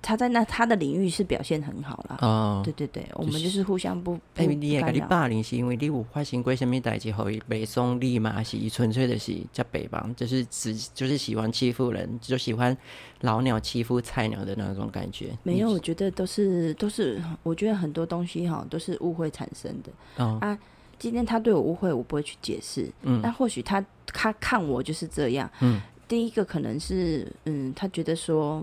[0.00, 2.18] 他在那他的领域是表现很好了。
[2.20, 8.42] 哦，对对对，我们就是互相不哎，你也跟你霸凌是因为你有发生过什么代志，后被送礼嘛？
[8.42, 12.76] 是纯粹的是叫北方，就是只就是喜欢欺负人，就喜欢
[13.22, 15.36] 老鸟欺负菜鸟的那种感觉。
[15.42, 19.66] 没有，我觉得都是都是，我觉得很多东西哈都是误会产生。
[19.66, 20.58] 真的啊！
[20.98, 22.90] 今天他对我误会，我不会去解释。
[23.02, 25.50] 嗯，那或许他他看我就是这样。
[25.60, 28.62] 嗯，第一个可能是嗯，他觉得说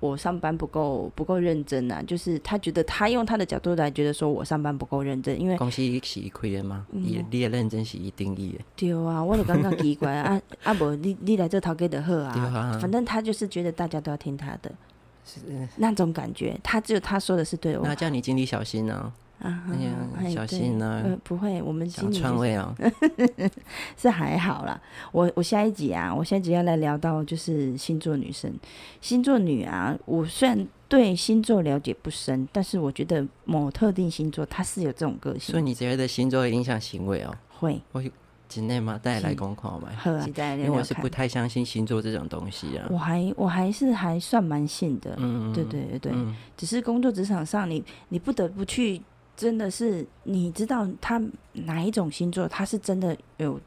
[0.00, 6.86] 我上班不够不够认真啊，就是他觉得他用他的角度来觉得说我上班不够认真，因为公司是亏的吗？
[6.90, 8.64] 你你也认真是一定义的。
[8.76, 10.72] 对啊，我就刚刚奇怪啊 啊！
[10.74, 14.70] 不，你你来这讨给的好啊，反正他就是觉得大家都要听他的，
[15.24, 15.40] 是
[15.76, 16.58] 那种感觉。
[16.62, 19.12] 他只有他说的是对的，那叫你经理小心呢。
[19.40, 19.62] 啊，
[20.28, 21.02] 小心呢！
[21.04, 22.74] 呃，不会，我们经理川位啊，
[23.96, 24.80] 是还好啦。
[25.12, 28.52] 我我下一集啊，我下一集要来聊到就是星座女生，
[29.00, 29.96] 星座女啊。
[30.06, 35.52] 我虽然对星座了解不深，但是我觉得某特定星座它是有这种个性。
[35.52, 37.32] 所以你觉得星座会影响行为哦？
[37.60, 37.80] 会。
[37.92, 38.02] 我
[38.48, 39.88] 今天嘛带来公考嘛，
[40.56, 42.88] 因为我是不太相信星座这种东西啊。
[42.90, 46.12] 我还我还是还算蛮信的，嗯对对对对。
[46.56, 49.00] 只是工作职场上，你你不得不去。
[49.38, 51.22] 真的是，你知道他
[51.52, 53.60] 哪一种星座，他是真的有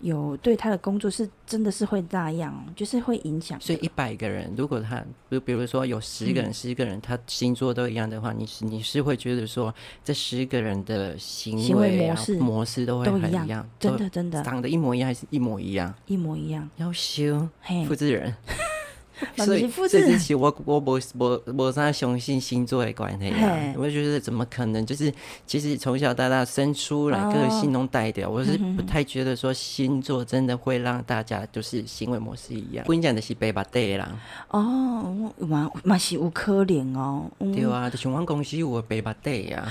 [0.00, 3.56] 有对他的工作是真的是会那样，就是会影响。
[3.60, 9.72] 所以一百个人，如果他，比比如说有十个人，十个人他星座都一样的话，你是你是会觉得说
[10.04, 15.94] 这十个人的行为模式模式都会很一样，真的真的长得一模一样还是一模一样？
[16.06, 17.48] 一模一样，要修
[17.86, 18.34] 复制人。
[19.44, 24.84] 所以这之前我我无无无啥相信星座的关系啊，我觉得怎么可能？
[24.84, 25.12] 就是
[25.46, 32.84] 其实从小到大生出来个性都带掉，我是不太觉得说星座真的会让大家就是行为模式一样。
[32.86, 34.08] 我跟你讲的是白白对啦。
[34.48, 37.30] 哦，嘛嘛是有可怜哦。
[37.38, 39.66] 对啊，就像我公司有白白对呀。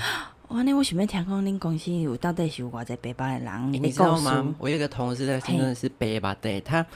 [0.48, 0.62] 哇！
[0.62, 3.72] 那我想要听讲恁公司有到底是有偌济北巴的人？
[3.72, 4.54] 你知道吗？
[4.58, 6.86] 我有一个同事在深圳是北巴的，他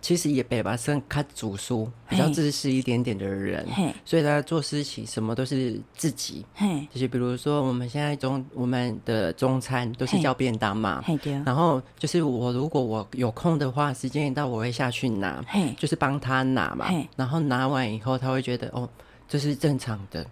[0.00, 3.66] 其实也北巴是看主书，比较自私一点点的人，
[4.04, 6.44] 所以他做事情什么都是自己。
[6.92, 11.02] 就是比如说，我们现在中我们的中餐都是叫便当嘛，
[11.44, 15.44] 然后就是我如果我有空的话，时间一到我会下去拿，
[15.76, 16.88] 就是帮他拿嘛。
[17.16, 18.88] 然后拿完以后，他会觉得哦，
[19.28, 20.24] 这是正常的。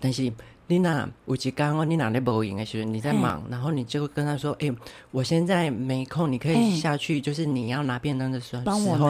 [0.00, 0.32] 但是。
[0.68, 4.70] 你娜有一刚哦，你哪里无闲的时候，你在忙，然后你就跟他说：“哎，
[5.10, 8.62] 我现在没空，你可以下去，就是你要拿便当的时候，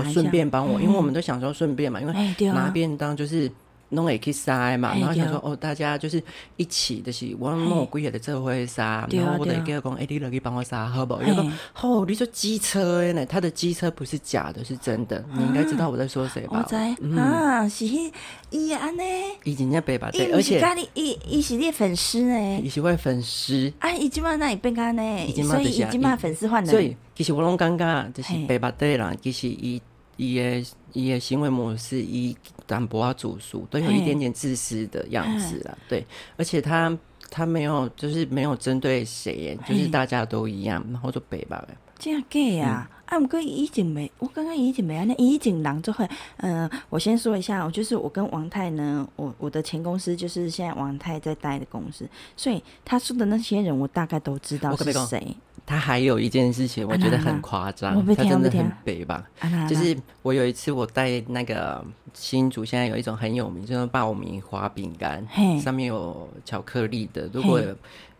[0.04, 2.12] 顺便帮我，因为我们都想说顺便嘛，因为
[2.52, 3.50] 拿便当就是。”
[3.90, 6.20] 弄也可以塞嘛，然后想说哦，大家就是
[6.56, 11.20] 一起就是，我弄几下的这会杀，然后我得跟他讲，哎，你来去帮我杀好不好？
[11.22, 11.46] 他说
[11.82, 13.24] 哦，你说机车呢？
[13.24, 15.24] 他的机车不是假的，是真的。
[15.32, 16.66] 你应该知道我在说谁吧？
[17.16, 17.86] 啊，是
[18.50, 19.02] 伊安呢？
[19.44, 20.60] 伊真正白吧对，而且
[20.94, 22.60] 伊伊是你粉丝呢？
[22.64, 23.92] 伊是我粉丝啊！
[23.92, 25.02] 伊今晚那里变干呢？
[25.44, 26.70] 所以伊今晚粉丝换了。
[26.70, 29.80] 所以其实我拢感觉，就是白白对啦，其实伊
[30.16, 32.36] 伊的伊的行为模式伊。
[32.66, 35.78] 但不要煮熟，都有一点点自私的样子啊。
[35.88, 36.04] 对，
[36.36, 36.96] 而且他
[37.30, 41.66] 他没有，就是没有针对谁，就是大家都一样，然后就背吧。
[41.98, 42.88] 这样 gay 啊？
[43.06, 46.06] 啊，毋过以前没，我刚刚以前没啊，那，以前人就会，
[46.38, 55.34] 嗯，我先说一下，我就是我跟王太呢，我我的前公司就是现在王太在待的公司，所以他说的那些人，我大概都知道是谁。
[55.66, 59.28] 他还有一件事情，我觉得很夸张，他真的很北吧？
[59.68, 65.26] 就是我有一次我带那个新竹，现在有一种很有名，就是爆米花饼干，
[65.60, 67.28] 上面有巧克力的。
[67.32, 67.60] 如果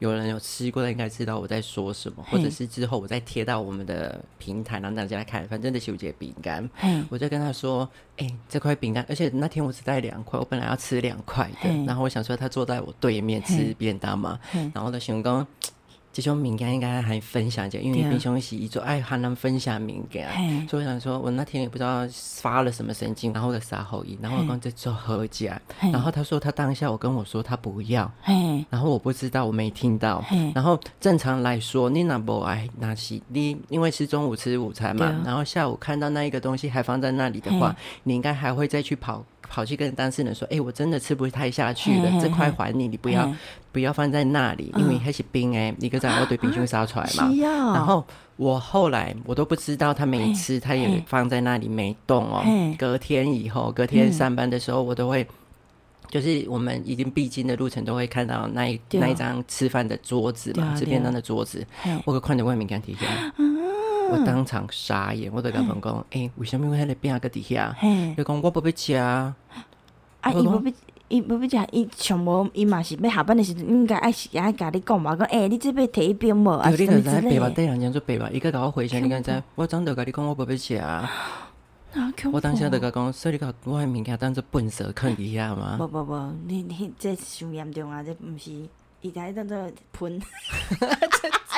[0.00, 5.46] 有人有吃过的，应该知道我在说什么，或者是之后我再贴到我们的平台让大家看。
[5.46, 6.68] 反正的修杰饼干，
[7.08, 11.84] 我就跟他说：“哎，这块饼干，而且那天我只带两块，我本来要吃两块的。
[11.86, 14.38] 然后我想说他坐在我对面吃便当嘛，
[14.74, 15.46] 然后的熊公。”
[16.16, 20.26] 这种敏感应该还分享一下，因为平常时一做爱还能分享敏感，
[20.66, 22.08] 所以我想说，我那天也不知道
[22.40, 25.60] 发了什么神经，然后的撒后音，然后我刚在做合家，
[25.92, 28.10] 然后他说他当下我跟我说他不要，
[28.70, 30.24] 然后我不知道我没听到，
[30.54, 39.22] 然后正常来说你那不爱那是你因为是中午吃午餐嘛，然后下午看到那一个东西还放在那里的话，你应该还会再去跑。
[39.48, 43.32] 跑去跟当事人说：“哎，我真的吃不太下去了，这块还你，你不要
[43.72, 47.30] 不要放在那里，因为还是冰哎，一个在要对冰箱烧出来嘛。
[47.74, 48.04] 然后
[48.36, 52.44] 我后来我都不知道他没吃，他也放在那里没动哦。
[52.78, 55.26] 隔天以后，隔天上班的时候，我都会
[56.10, 61.66] 就是我们已经必经的路程，都会看到那一那一张吃饭的桌子嘛，吃便当的桌子，
[62.04, 63.06] 我可看到外面看底下。”
[64.10, 67.74] 我当场傻眼，我就甲问讲，诶，为什么会喺你饼个底下？
[67.82, 69.34] 伊讲我不要吃啊！
[70.20, 70.72] 啊，伊不要，
[71.08, 76.70] 伊不要吃，伊上无，伊嘛是要下班的时阵，应该爱是爱甲你讲嘛，讲诶，你这边摕一边无啊？
[76.70, 77.38] 什么之类。
[77.38, 79.42] 白吧，对人讲做白吧，伊个甲我回声，你敢知？
[79.54, 81.10] 我真着甲你讲，我不要吃啊！
[82.30, 85.76] 我当下就甲讲，所以你甲我物件当做粪扫坑底下嘛？
[85.78, 86.14] 不不不，
[86.46, 88.02] 你你这伤严重啊！
[88.02, 88.50] 这毋是。
[89.06, 89.56] 伊在当做
[89.92, 90.20] 喷，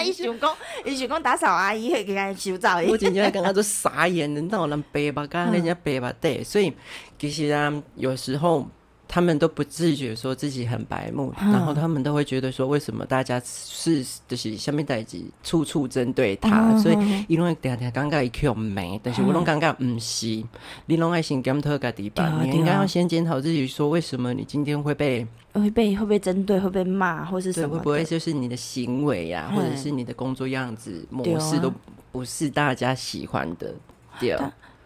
[0.04, 2.80] 伊想讲，伊想讲打扫阿姨会给他洗澡。
[2.82, 5.26] 我真正感觉做傻眼，难道人白吧？
[5.26, 6.12] 刚刚人家白吧？
[6.20, 6.72] 对，所以
[7.18, 8.66] 其实啊，有时候。
[9.10, 16.76] 他们都不自觉说自己很白目，然后他们都会觉得说，为什么大家是就是下面代际处处针对他？
[16.76, 20.44] 所以因为等下刚刚一 Q 没，但是我拢感觉唔是，
[20.84, 25.26] 你拢爱先检讨个地方，你应该要先检讨自己，说为什么你今天会被
[25.60, 27.76] 会被会被针对，会被骂，或是什么？
[27.76, 31.72] 会不会就是你的行为呀，或者是你的工作样子模式都
[32.10, 33.74] 不是大家喜欢的？
[34.20, 34.36] 对。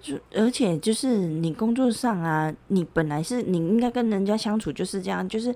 [0.01, 5.55] 就而且就是你工作上啊，你本来是你应该跟人家相处就是这样，就是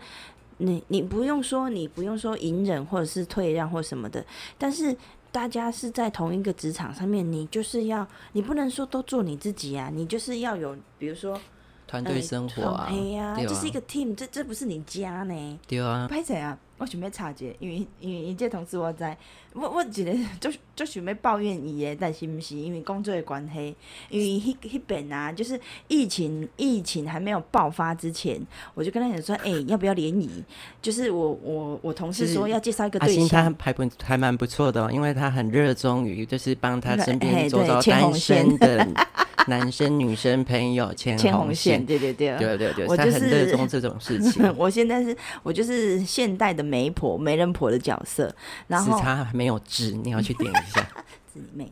[0.59, 4.25] 你你不用说你不用说隐忍或者是退让或什么的，
[4.57, 4.97] 但是
[5.33, 11.37] 大家是在同一个职场上面，你就是要你不能说都做你自己啊，你就是要有比如说
[11.87, 16.59] 团队生活啊，对啊，这是一个 team，这这不是你家呢，对啊，拍谁啊？
[16.79, 19.17] 我想要插一因为因为一届同事我在，
[19.55, 23.75] 我我一个就就想要抱怨伊诶，但是毋是因为工作的关系，
[24.11, 28.39] 因为迄迄边啊，就是疫情疫情还没有爆发之前，
[28.75, 30.45] 我就跟他讲说，哎，要不要联谊？
[30.83, 38.87] 就是我我我同事说要介绍一个对象，他还不还蛮不错的，因为他很热衷于就是帮他身边做到单身的。
[39.49, 44.55] 男生女生朋友牵红线，对对对，对对对，我就是很热衷这种事情。
[44.57, 48.35] 我现在是我就是现代的媒婆、媒人婆的角色，
[48.67, 50.87] 然后他还没有痣，你要去点一下。
[51.33, 51.71] 自己妹，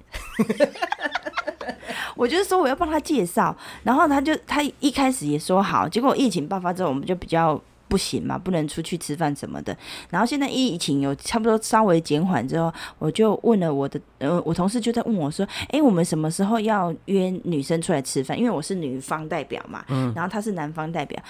[2.16, 7.60] 我就是说我要帮他介绍，然后他就他一开始也说好，结果疫情爆发之后，我们就比较。
[7.94, 9.76] 不行嘛，不能出去吃饭什么的。
[10.11, 18.37] 然后现在疫情有差不多稍微减缓之后，我就问了我的呃，我同事就在问我说：“哎，我们什么时候要约女生出来吃饭？
[18.37, 21.22] 因为我是女方代表嘛，嗯，然后他是男方代表。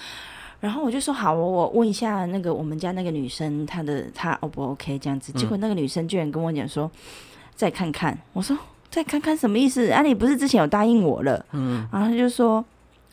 [0.59, 5.31] 然后我就说好，我我问一下那个我们家那个女生，她的她 O 不 OK 这样子？
[5.33, 6.89] 结果那个女生居然跟我讲说
[7.53, 8.17] 再看看。
[8.33, 8.57] 我说
[8.89, 9.91] 再看看什么意思？
[9.91, 11.45] 啊，你不是之前有答应我了？
[11.51, 12.65] 嗯，然后他就说。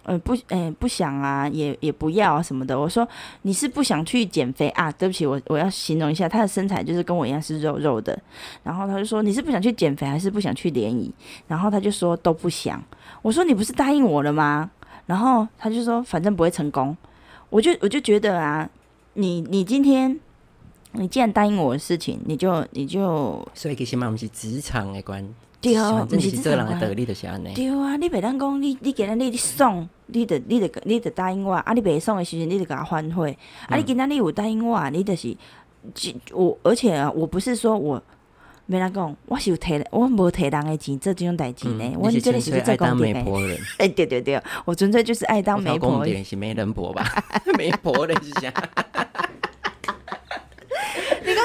[0.05, 2.79] 呃不，呃不想啊，也也不要啊什么的。
[2.79, 3.07] 我说
[3.43, 4.91] 你是不想去减肥啊？
[4.93, 8.19] 对不起，我我要形容一下，他的身材就是跟我一样是肉肉的。
[8.62, 11.12] 然后他就说你是不想去减肥，还是不想去联谊？
[11.47, 12.83] 然后他就说都不想。
[13.23, 14.71] 我说你不是答应我了吗？
[15.07, 16.97] 然后他就说反正不会成功。
[17.51, 18.69] 我就我就觉得啊，
[19.15, 20.19] 你你今天
[20.93, 25.23] 你既然答应我的事情，你就你就所以其实嘛，我们是职场的关。
[25.62, 27.55] 对啊，毋是做人的道理就是安尼。
[27.55, 33.38] 对啊，你袂当讲你你今仔日你爽，你得你得你得答应我，啊你袂爽的时阵，你得甲我反悔。
[33.68, 35.37] 啊你今仔日有答应我，你就是，
[36.33, 38.03] 我而且啊，我不是说我
[38.66, 41.94] 没人讲，我是有摕，我无提人的钱做这种代志呢。
[41.96, 43.57] 我是纯粹爱当媒婆人。
[43.79, 46.05] 哎，对对对，我纯粹就是爱当媒婆。
[46.25, 47.05] 是媒人婆吧？
[47.57, 48.53] 媒婆人是啥？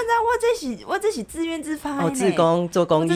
[0.08, 3.10] 你讲我这是我这是自愿自发哦，自工做公益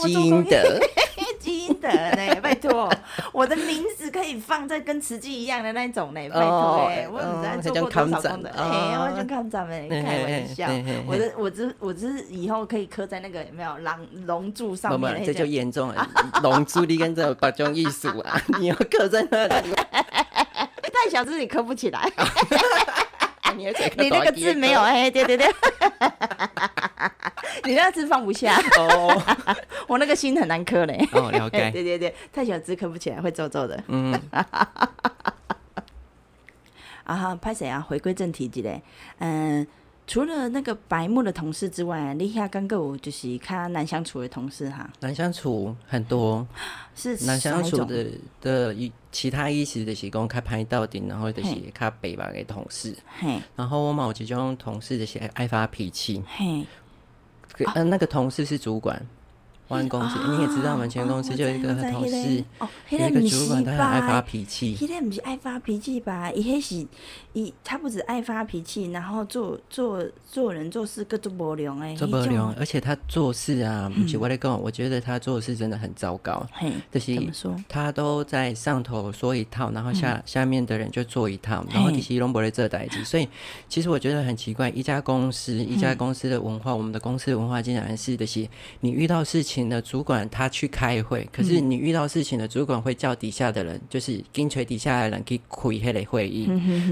[0.00, 0.80] 基因的。
[1.38, 2.34] 基因的呢？
[2.42, 2.90] 拜托，
[3.32, 6.20] 我的名字可以放在跟慈济一样的那种呢？
[6.28, 8.50] 拜托，哎，我只在做过多少功德？
[8.50, 10.68] 哎，我就看咱们开玩笑，
[11.06, 15.24] 我的，我只，我只是以后可以刻在那个有没有狼龙柱上面？
[15.24, 16.06] 这就严重了，
[16.42, 22.10] 龙柱你跟这各种艺术啊，你要刻在那里，太小字你刻不起来。
[23.96, 25.46] 你那个字没有哎，对对对，
[27.64, 29.22] 你那个字放不下哦，
[29.86, 31.08] 我那个心很难磕嘞。
[31.12, 31.70] 哦，了解。
[31.72, 33.82] 对对对，太小字磕不起来，会皱皱的。
[33.88, 34.18] 嗯。
[37.04, 37.80] 啊，拍谁啊？
[37.80, 38.80] 回归正题，之类？
[39.18, 39.66] 嗯。
[40.10, 44.90] 除了那个白目的同事之外，你遐刚够就是看难相处的同事哈。
[44.98, 46.44] 难相处很多，
[46.96, 48.08] 是难相处的
[48.40, 52.92] 的一其他意思就是讲开拍到顶，然后就是较北吧的同事。
[53.20, 56.20] 嘿，然后我某几种同事就是爱发脾气。
[56.26, 56.66] 嘿，
[57.76, 59.00] 呃，那个同事是主管。
[59.70, 62.44] 万公司，你也知道，我们前公司就有一个同事，
[62.90, 64.74] 有一个主管，他很爱发脾气。
[64.74, 66.28] 他那不是爱发脾气吧？
[66.32, 66.84] 一开始，
[67.34, 76.44] 一他不止爱发脾气，然后做做做人做事各种不良哎，做不良，而且他做事啊，不是我来讲，我觉得他做事真的很糟糕。
[76.52, 77.30] 嘿，就是
[77.68, 83.04] 他都在上头说一套，然后下下面的人就做一套，然后其实拢不会这代志。
[83.04, 83.28] 所以，
[83.68, 89.59] 其实我觉得很奇怪，一家公司，一家公司的文化，我们的公司文化竟然是这些，你遇到事情。
[89.68, 96.46] 的主管他去开会，可是你遇到事情的主管会叫底下的人，就是跟随底下的人去开迄个会议。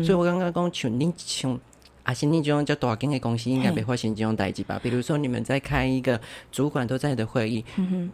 [0.04, 1.58] 所以我刚刚讲，像恁像
[2.02, 4.80] 啊，像你这种叫大间的公司，应该没发生这种代志吧？
[4.82, 6.18] 比如说你们在开一个
[6.50, 7.64] 主管都在的会议，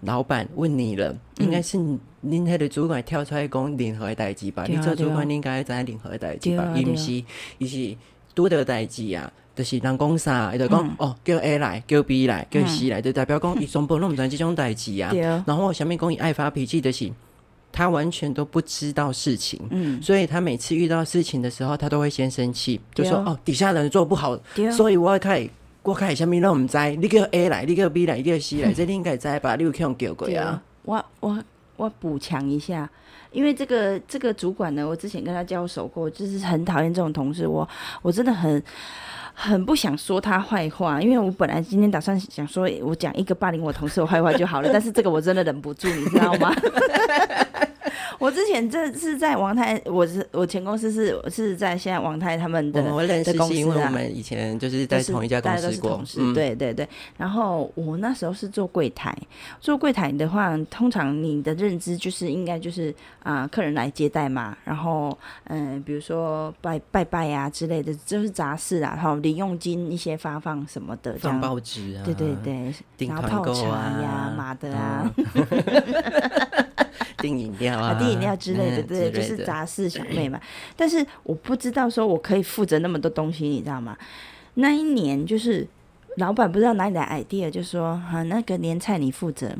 [0.00, 4.66] 老板问你了，应该是恁迄个主管跳出来讲任何的代志吧？
[4.68, 6.72] 你做主管应该在任何的代志吧？
[6.76, 7.22] 伊毋是，
[7.58, 7.96] 伊是
[8.34, 9.32] 拄着代志啊。
[9.54, 15.12] 就是人讲啥，伊就讲哦，叫 A 来，叫 B 来，叫 C 来，就代表讲伊全部拢毋知即种代志啊。
[15.46, 17.08] 然后下面讲伊爱发脾气的是，
[17.70, 24.36] 他完全都不知道事情，嗯，所以他每次遇到事情的时候，他都会先生气，就说哦，底下人做不好，
[24.72, 25.48] 所以我要开
[25.84, 29.54] 我开下面拢毋知，你叫 A 来，你叫 B 来，你叫 C 来，这你应该知吧？
[29.54, 30.60] 你有去用叫过啊？
[30.82, 31.44] 我我
[31.76, 32.90] 我补强一下，
[33.30, 37.68] 因为这个这个主管呢，我之前跟他交手过，就是很讨厌这种同事，我
[38.02, 38.60] 我真的很。
[39.34, 46.54] 很不想说他坏话，因为我本来今天打算想说，我讲一个霸凌我同事的坏话就好了，但是这个我真的忍不住，你知道吗？
[48.18, 56.02] 我之前这是在王太，我是我前公司是是在现在王太他们的我认识是因为我们以前就是在同一家公司过，
[56.34, 56.88] 对对对。
[57.16, 59.16] 然后我那时候是做柜台，
[59.60, 72.74] 做柜台的话，通常你的认知就是应该就是啊，客人来接待嘛，然后嗯，比如说拜拜拜呀之类的，就是杂事啊，然后零用金一些发放什么的，放报纸啊，对对对，
[73.06, 75.10] 然后泡茶呀、马的啊。
[77.18, 80.40] 订饮料啊，订饮料之类的，对，就是杂事小妹嘛。
[80.76, 83.96] 但是我不知道说我可以负责那么多东西，你知道吗？
[84.54, 85.66] 那一年就是
[86.18, 89.52] 老板不知道哪里来 idea，就说哈，那个年菜你负责，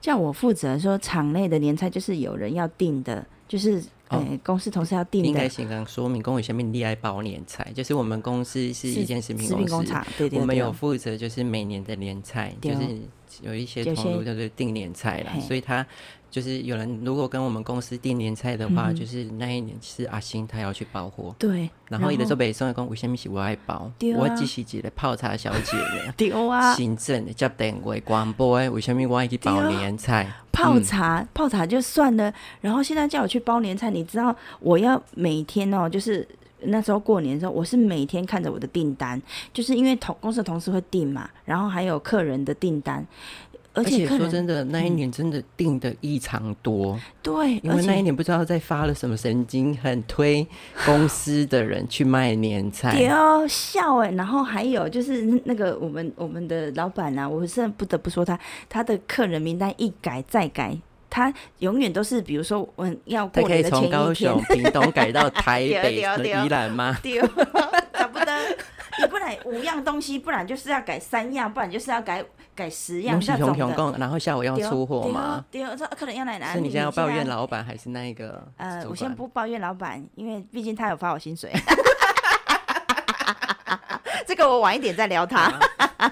[0.00, 5.28] 叫我负责说场内的年菜就是有人要订的，就是呃公司同事要订的。
[5.28, 12.98] 应该先刚说明公司下面厉害包年菜，就是我们公司是一件食品工厂，对对，我们有负责就是每年的年菜，就是
[13.42, 15.86] 有一些投入就是订年菜啦，所以他。
[16.32, 21.68] 就是有人如果跟我们公司订年菜的话，就是那一年是阿星他要去包货，对。
[21.90, 23.92] 然后有的时候北送来讲，为什么是我爱包？
[24.16, 26.12] 我只是一个泡茶小姐呢。
[26.16, 26.74] 对啊。
[26.74, 30.32] 行政的接电话广播诶，为什么我爱去包年菜？
[30.50, 36.26] 泡茶泡茶就算了，然后现在叫我去包年菜，你知道我要每天哦，就是
[36.60, 39.20] 那时候过年的时候，我是每天看着我的订单，
[39.52, 43.06] 就是因为同公司的同事会订嘛，然后还有客人的订单。
[43.74, 46.98] 而且说真的，那一年真的订的异常多。
[47.22, 50.46] 对，因为那一年不知道在发了什么神经，很推
[50.84, 52.94] 公司的人去卖年菜。
[52.98, 54.10] 屌笑哎！
[54.10, 60.76] 然后还有就是那个我们我们的老板啊，我现在不得不说他，他的客人名单一改再改，
[61.08, 65.96] 他永远都是比如说我要过年的前一天，高雄、屏东改到台北
[66.44, 66.98] 宜兰吗？
[67.02, 67.26] 丢，
[67.94, 68.32] 找不得。
[69.02, 72.24] 你不然五样东西，不然就是要改三样，不然就是要改。
[72.54, 75.42] 改十样那种的，然后下午要出货嘛？
[75.50, 76.52] 对，这可能要来拿。
[76.52, 78.46] 是你现在要抱怨老板还是那一个？
[78.58, 81.50] 呃，我先不抱怨老板，因为毕竟他有发我薪水。
[84.28, 85.50] 这个我晚一点再聊他。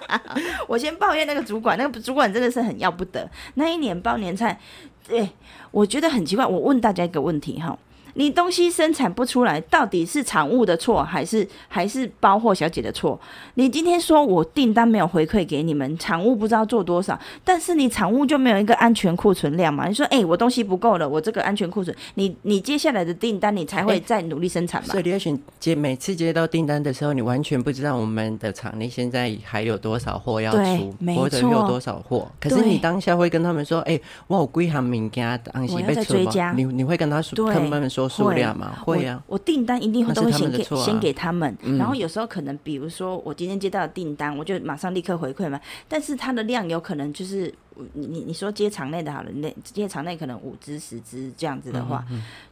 [0.67, 3.29] 我先抱怨那个主管，那个主管真的是很要不得。
[3.57, 4.59] 那一年包年菜，
[5.07, 5.29] 对
[5.71, 6.47] 我觉得很奇怪。
[6.47, 7.79] 我问大家一个问题哈，
[8.21, 13.19] 你东西生产不出来，到底是产物的错，还是还是包货小姐的错？
[13.55, 19.89] 你今天说我订单没有回馈给你们，产物不知道做多少，但是你产物就没有一个安全库存量嘛？
[19.89, 24.89] 你说，哎，我东西不够了，我这个安全库存，你你接下来的订单你才会再努力生产嘛？
[24.89, 32.31] 所以李选接每次接到订单的时候，你完全不知道我们的厂内现在还有多少货要出，或者有多少货。
[32.39, 38.75] 可是你当下会跟他们说，哎，我有归行物件东西被追加，你你会跟他说，跟他们说数量嘛？
[38.85, 45.59] 会啊，我订单一定会都会先给先给他们，然后有时候可能比如说我今天接到的订单，我就马上立刻回馈嘛。
[45.89, 47.55] 但是它的量有可能就是
[47.95, 52.05] 你你你说接场内的好了，那接场内可能五只十只这样子的话，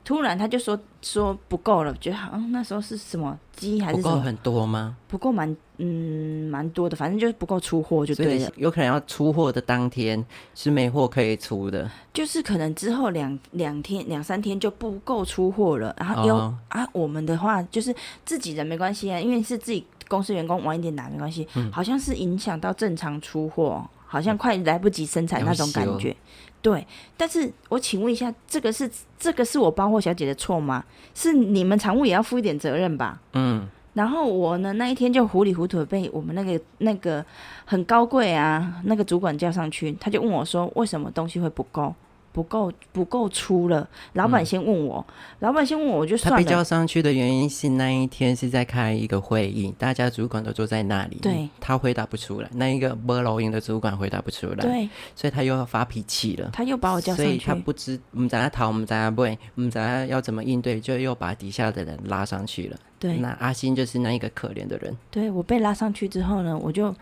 [0.05, 4.97] 突然他就说说不够了，觉得好像那时候是什么鸡还是不够很多吗？
[5.07, 8.53] 不够蛮嗯蛮多的，反正就是不够出货就对了。
[8.57, 10.25] 有可能要出货的当天
[10.55, 15.95] 是没货可以出的，就是可能之后两两天两三天就不够出货了。
[15.99, 16.37] 然后有
[16.69, 19.85] 啊，我们的话就是自己人没关系啊，因为是自己。
[20.09, 26.17] 公司员工晚一点拿没关系，好像是影响到正常出货，好像快来不及生产那种感觉。
[26.61, 26.85] 对，
[27.17, 30.83] 但是我请问一下，这个是这个是我包货小姐的错吗？
[31.15, 33.21] 是你们常务也要负一点责任吧？
[33.35, 33.69] 嗯。
[33.95, 37.25] 然后我呢那一天就糊里糊涂被我们那个那个
[37.65, 41.95] 很高贵啊那个主管叫上去，他就问我说，为什么东西会不够？
[42.33, 45.05] 不够不够粗了，老板先问我，
[45.41, 46.37] 老板先问我，我就算了。
[46.39, 62.77] 他被叫上去的原因是那一天是在开一个会议，大家主管都坐在那里，对，他回答不出来，那一个波罗音的主管回答不出来，对，所以他又要发脾气了，他又把我叫上去，所以他不知我们在那逃，我们在那问，我们在那要怎么应对，就又把底下的人拉上去了。
[63.01, 64.97] 对，那阿星就是那一个可怜的人。
[65.09, 66.93] 对我被拉上去之后呢，我就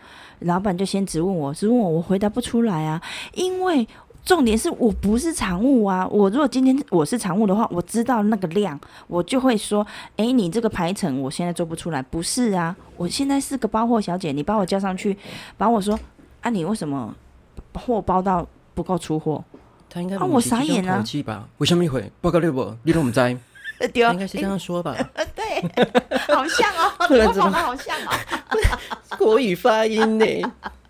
[0.41, 3.01] 老板就先质问我，质问我，我回答不出来啊，
[3.35, 3.87] 因为。
[4.27, 6.05] 重点是我不是常务啊！
[6.11, 12.01] 我如果今天我是常务的话，我知道那个量，我就会说：哎，你这个排程我现在做不出来。
[12.01, 15.17] 不是啊，我现在是个包货小姐，你把我叫上去，
[15.57, 15.97] 把我说：
[16.41, 17.15] 啊，你为什么
[17.73, 19.41] 货包到不够出货？
[19.89, 21.01] 他应该啊，我傻眼了。
[21.59, 22.75] 为什么会报告六不？
[22.83, 23.37] 你都不在？
[23.93, 24.93] 对应该是这样说吧？
[25.33, 25.61] 对，
[26.35, 28.11] 好像哦，模仿的好像哦，
[29.17, 30.25] 国语发音呢。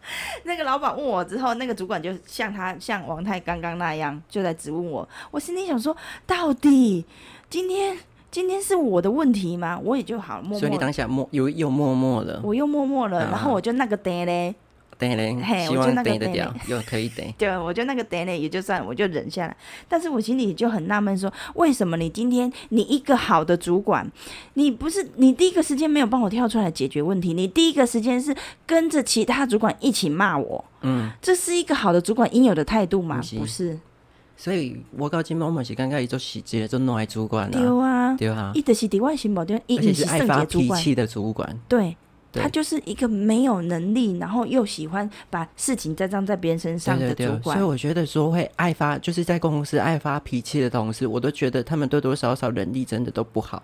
[0.44, 5.08] 那个老板问我之后，那个主管就像他像王太刚刚那样，就在质问我。
[5.32, 5.96] 我心里想说，
[6.26, 7.06] 到底
[7.50, 7.98] 今天
[8.30, 9.80] 今天是我的问题吗？
[9.84, 10.60] 我也就好默默。
[10.60, 14.54] 所以你当下默又又默默了，我又默默了，然后我就那个呆嘞。
[14.98, 15.38] 等嘞，
[15.68, 17.26] 希望等得掉，又可以等。
[17.38, 19.56] 对，我就那个等嘞，也就算，我就忍下来。
[19.88, 24.10] 但是我心里就很纳闷，说为什么你今天你一个好的主管，
[24.56, 28.36] 你不是你第一个时间没有帮我跳出来解决问题，你第一个时间是
[28.66, 30.66] 跟着其他主管一起骂我。
[30.82, 33.22] 嗯，这是一个好的主管应有的态度吗？
[33.38, 33.78] 不是。
[34.36, 41.96] 所以我到今我们是刚刚一做细节，做弄来主管对啊，对啊，一的是底外心保对，一是爱发脾气的主管，对。
[42.42, 47.58] 他就是一个没有能力，然后又喜欢把事情栽赃在别人身上的主管。
[47.58, 53.62] 所以我觉得说会爱发，就是在公司爱发脾气的同事，我都觉得他们多多少少能力真的都不好。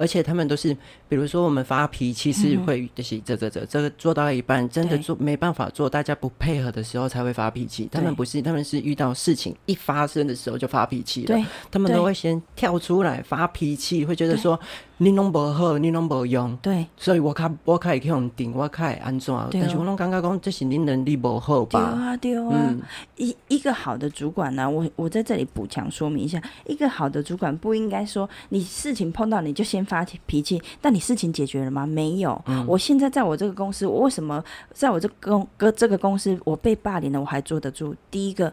[0.00, 0.72] 而且他们都是，
[1.08, 7.88] 比如说我们发脾气是会就是这这这这个做到一半，真的做没办法做，大家不配合的时候才会发脾气。
[7.90, 11.44] 他们不是，他们是遇到事情一发生的时候就发脾气了。
[11.68, 14.58] 他们都会先跳出来发脾气，会觉得说
[14.98, 16.56] 你拢无好，你拢无用。
[16.58, 19.34] 对，所以我较我较会去用顶，我较会安怎？
[19.52, 22.16] 但是我拢感觉讲，这是你能力无好吧？
[22.20, 22.74] 对啊，对啊。
[23.16, 29.78] 一一个好的主管呢，我我在这里补强说明一下，一个好的主管不应该说你事情碰到你就先。
[29.88, 31.86] 发脾气，但你事情解决了吗？
[31.86, 32.38] 没有。
[32.66, 34.44] 我现在在我这个公司，我为什么
[34.74, 37.94] 在我这公哥这个公司，我被霸凌了，我还坐得住？
[38.10, 38.52] 第一个，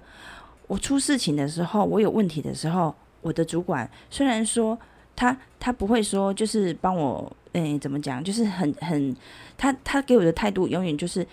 [0.68, 4.80] 我出事情的时候，我有问题的时候，我的主管虽然说
[5.16, 8.24] 他他不会说，就是帮我，诶，怎么讲？
[8.24, 9.16] 就是很很，
[9.58, 11.26] 他他给我的态度永远就是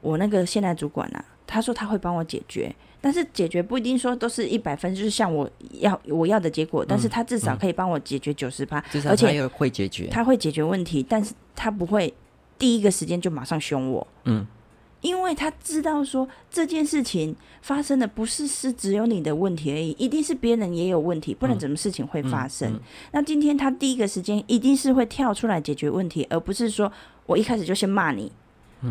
[0.00, 2.74] 我那个现在主管啊，他说他会帮我解决。
[3.00, 6.82] 但是解决不一定说都是一百分，就是像我要我要的结果。
[6.82, 12.14] 但是他至少可以帮我解决九十八，而且会解决，他会解决问题，但是他不会
[12.58, 14.06] 第一个时间就马上凶我。
[14.24, 14.46] 嗯，
[15.04, 22.80] 因为他知道说这件事情发生的不是是只有你的问题而已，一定是别人也有问题，不然怎么事情会发生？
[23.12, 26.90] 那今天他第一个时间一定是会跳出来解决问题，而不是说
[27.26, 28.32] 我一开始就先骂你。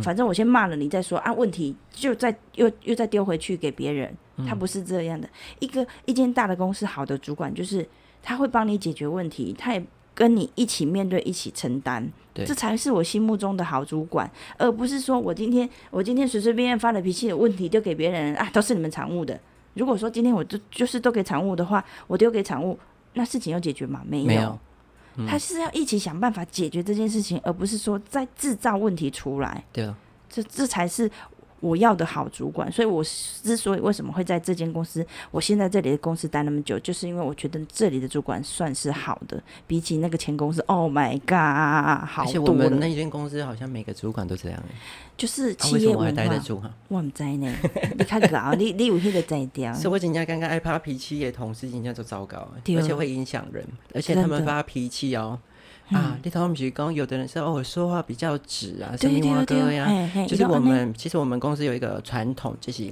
[0.03, 4.16] 反正我先骂了你再说啊，问题就再又又再丢回去给别人，
[4.47, 5.28] 他不是这样的。
[5.59, 7.88] 一个一间大的公司，好的主管就是
[8.22, 9.84] 他会帮你解决问题，他也
[10.14, 19.39] 跟你一起面对，一起承担，这才是我心目中的好主管，而不是说我今天我今天随随便便发了脾气的问题丢给别人啊，都是你们常务的。
[19.75, 22.77] 如果说今天我就就是都给常务的话，我丢给常务，
[23.13, 24.01] 那事情要解决吗？
[24.05, 24.57] 没有，
[25.27, 29.63] 他是要一起想办法解决这件事情，而不是说再制造问题出来。
[29.71, 29.95] 对啊，
[30.29, 31.09] 这这才是。
[31.64, 42.51] 我要的好主管，所以我之所以为什么会在这间公司，我现在这里的公司待那么久，就是因为我觉得这里的主管算是好的，比起那个前公司，Oh my God，好多了。
[42.51, 44.61] 我们那间公司好像每个主管都这样，
[45.16, 46.70] 就是企业文化。
[46.89, 47.55] 我唔知呢，
[47.97, 49.74] 你看搞，你你有那个在掉。
[49.74, 52.45] 是我今天刚刚爱发脾气的同事，今天就糟糕，
[52.76, 55.39] 而且会影响人，而且他们发脾气哦。
[55.89, 59.88] 啊，你头不是讲有的人说哦，说话比较直啊，什么话哥呀？
[60.27, 62.91] 就是我们其实我们公司有一个传统，就是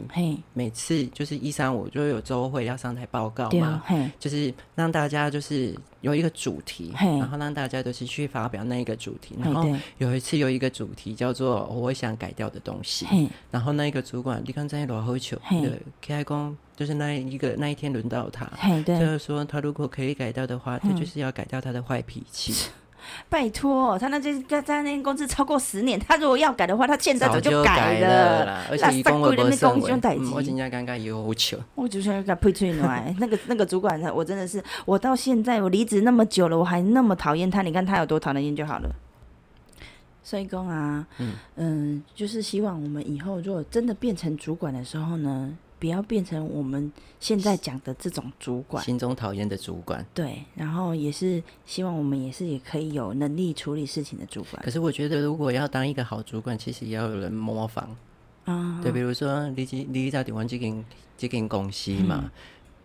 [0.54, 3.84] 每次就是一三五就有周会要上台报告嘛，
[4.20, 9.36] 就是让大家就是有一个主题，然后让大家都是去发表那一个主题。
[9.40, 9.68] 然后
[9.98, 13.08] 有一次有一个主题叫做我想改掉的东西，
[13.50, 18.50] 然后那一个主管你刚在罗喝酒，对，开工就是那一个那一天轮到他，
[18.86, 22.54] 就是说他如果可以改掉的话，他就是要改掉他的坏脾气。
[23.30, 28.64] 拜托，他那间在在那间公司超过十年，他如果要改的话，他现在早就改了。
[28.70, 29.92] 而且一公我不升为，
[30.32, 31.58] 我今天刚刚有求。
[31.74, 37.64] 我就想要给配出来， 那个那个主管，他我真的是，我到现在我离职那么久了，我还那么讨厌他。
[37.64, 38.90] 你看他有多讨厌就好了。
[40.24, 45.52] 所以公啊，嗯嗯，就是希望我们以后如果真的变成主管的时候呢。
[45.82, 50.06] 不要变成我们现在讲的这种主管，心中讨厌的主管。
[50.14, 54.62] 对，然后也是希望我们也是也可以有能力处理事情的主管。
[54.64, 57.98] 可是我觉得，如果要当一个好主管，其实也要有人模仿
[58.46, 58.80] 啊。
[58.84, 60.86] 对，比如说你你在台湾这间
[61.18, 62.32] 这间公司嘛。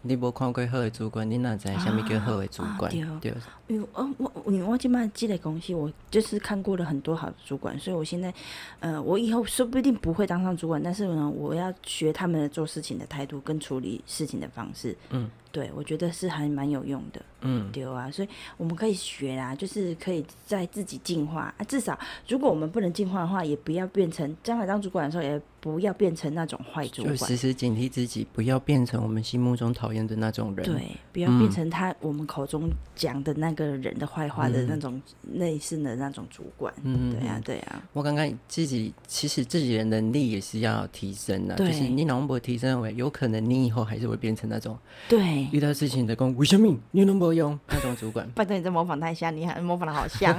[0.06, 2.90] 你无看过好的主管，你哪知虾米叫好的主管？
[3.20, 3.34] 对，
[3.66, 4.10] 因为我
[4.44, 8.32] 我因为我即摆积累公司，我就是看过了很多好的主管，所以我现在，
[8.80, 14.96] 呃，我以后说不定不会当上主管，但是呢，我要学他们的做事情的态度跟处理事情的方式。
[15.10, 15.30] 嗯。
[15.52, 21.64] 对，我觉得是还蛮有用的，嗯，对啊，所以我们可以学啊，就是可以在自己进化啊。
[21.68, 27.16] 至少如果我们不能进化的话，也不要变成将来当主管的时候，也不要变成那种坏主管。
[27.16, 30.64] 就时时警惕自己，不要变成我们心目中讨厌的那种人。
[30.64, 30.82] 对，
[31.12, 35.00] 不要变成他我们口中讲的那个人的坏话的那种
[35.34, 36.72] 类似的那种主管。
[36.82, 37.82] 嗯，对呀，对呀。
[37.92, 44.78] 我刚刚自己其实自己的能力也是要提升的，就是你能不提升为，有可能你以后还是会变成那种
[45.08, 45.48] 对。
[45.52, 48.28] 遇到事情的讲，为什么你能不用 那种主管？
[48.34, 50.36] 拜托你在模仿他一下，你还模仿的好像，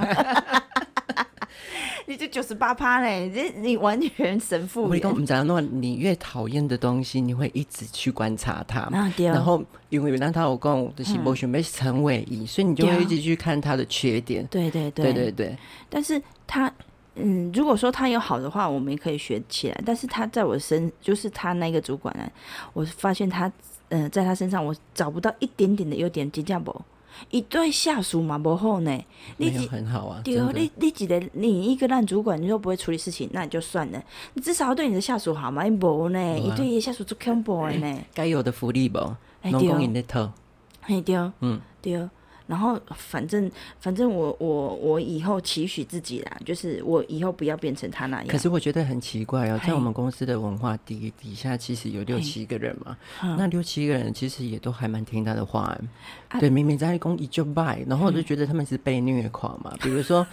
[2.06, 4.82] 你这九十八趴嘞，这你完全神父。
[4.82, 8.88] 我跟我们讲，那你越讨厌的东西，你会一直去观察它，
[9.18, 14.46] 然后因为让他有讲的是不想被成为一，所以你就会一直去看他的缺点。
[14.46, 15.56] 对对对对对。
[15.88, 16.72] 但是他
[17.14, 19.82] 嗯，如果说他有好的话，我们也可以学起来。
[19.84, 22.30] 但是他在我身，就是他那个主管呢，
[22.72, 23.50] 我发现他。
[23.88, 26.82] 嗯，在他身上我找不到一点点的优点，真正无。
[27.30, 29.04] 一对下属嘛不好呢，
[29.38, 30.20] 你很好啊。
[30.22, 34.00] 对哦，你你一个你一个烂主管，你都不会处理事情，那你就算了。
[34.34, 35.64] 你至少要对你的下属好嘛？
[35.66, 37.98] 无呢，一对下属做恐怖的呢。
[38.14, 38.98] 该有的福利不？
[39.42, 42.08] 农工营的对，嗯对。
[42.48, 48.26] 然后，反正反正我我我以后期许自己啦，就是我以后不要变成他那样。
[48.26, 52.96] 可是我觉得很奇怪哦，在我们公司的文化底底下，其实有六七个人嘛，
[53.36, 55.78] 那六七个人其实也都还蛮听他的话。
[56.40, 59.76] 对，明明在公一就拜，然后我就觉得他们是被虐狂嘛。
[59.84, 60.26] 比如说，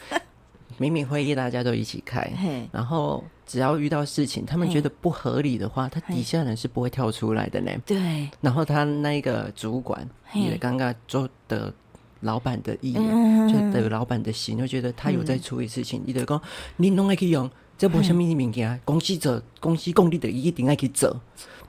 [0.78, 2.32] 明明会议大家都一起开，
[2.72, 7.72] 然后只要遇到事情，他们觉得不合理的话，他底下人是不会跳出来的呢。
[7.86, 8.30] 对。
[8.40, 11.74] 然后他那个主管也刚刚做的。
[12.26, 16.02] 老板的意愿，就得老板的心，就觉得他有在处理事情。
[16.06, 16.42] 你得讲，
[16.78, 21.16] 你拢爱去用，这不什么物件，公司做，公司公理的一定爱去做。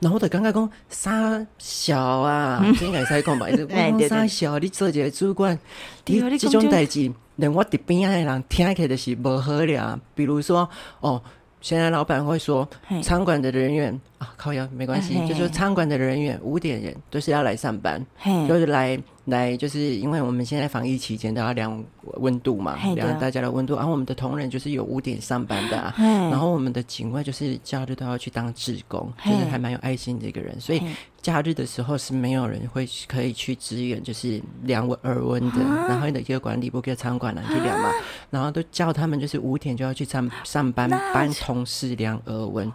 [0.01, 3.47] 然后就感觉讲傻小啊，应该使讲吧？
[4.09, 5.59] 傻小，你做一个主管，
[6.05, 10.01] 你这种代志，连我伫边仔的人听起来就是无好了。
[10.15, 10.69] 比如说，
[11.01, 11.23] 哦。
[11.63, 12.69] 现在老板会说，
[13.03, 18.07] 餐馆的人员啊，靠腰没关系，就说餐馆的人员五点人都是要来上班，
[18.47, 18.97] 就是来
[19.27, 23.77] 来，就是因为我们现在防疫期间都要量温度嘛，量大家的温度。
[23.77, 25.95] 然后我们的同仁就是有五点上班的，啊
[26.31, 30.81] 然后我们的警卫就是假日都要去当志工，就是还蛮有爱心的一个人，所以。
[31.23, 35.59] 假日的时候是没有人会可以去支援，就是量耳温的。
[35.89, 37.91] 然后你的一个管理部给餐馆来去量嘛，
[38.31, 42.73] 然后都叫他们就是五点就要去上上班，帮同事量耳温。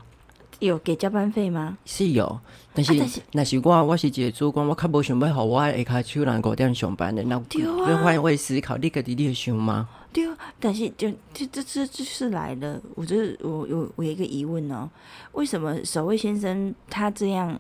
[0.61, 1.77] 有给加班费吗？
[1.85, 2.39] 是有，
[2.73, 7.59] 但是但是我我是一个主管，我较无想要好我下骹手人五点上班的，那就
[7.97, 9.89] 换位思考，你个弟弟想吗？
[10.13, 14.89] 对啊，但是就这这这这是来了，我就是我有我有一个疑问哦，
[15.33, 17.59] 为什么守卫先生他这样？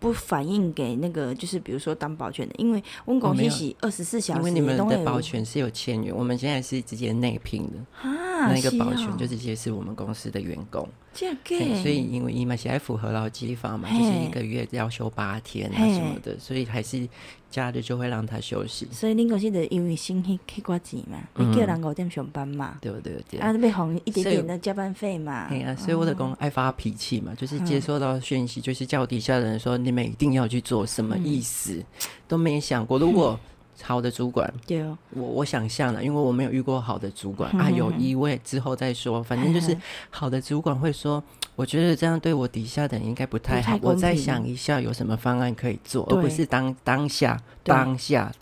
[0.00, 10.86] 不反映给那个就是比如说当保全的，因为温公司是二十四小时，因为你们的保全是有签约，我们现在是直接内聘的，啊，那个保全就直接是我们公司的员工。
[11.14, 11.36] 这样，
[11.82, 17.08] 所以因为伊嘛现在符合劳基法嘛，就是一个月要休八天啊什么的，所以还是
[17.50, 18.86] 假日就会让他休息。
[18.90, 23.38] 所以恁公司的因为薪去去挂钱嘛，你叫人五点上班嘛，对不对？
[23.38, 25.48] 啊，被红一点点的加班费嘛。
[25.48, 31.82] 对啊，所以我的工爱发脾气嘛，就是接收到讯息，就是叫底下的人说你们一定要去做，什么意思？
[32.26, 33.38] 都没想过，如果。
[33.82, 37.50] 好的主管，对哦，我我想象了，因为我没有遇过好的主管。
[37.58, 39.76] 啊，有一位之后再说，反正就是
[40.10, 41.22] 好的主管会说，
[41.56, 48.32] 我觉得这样对我底下的人应该不太好，我再想一下有什么方案可以做，而不是当当下当下。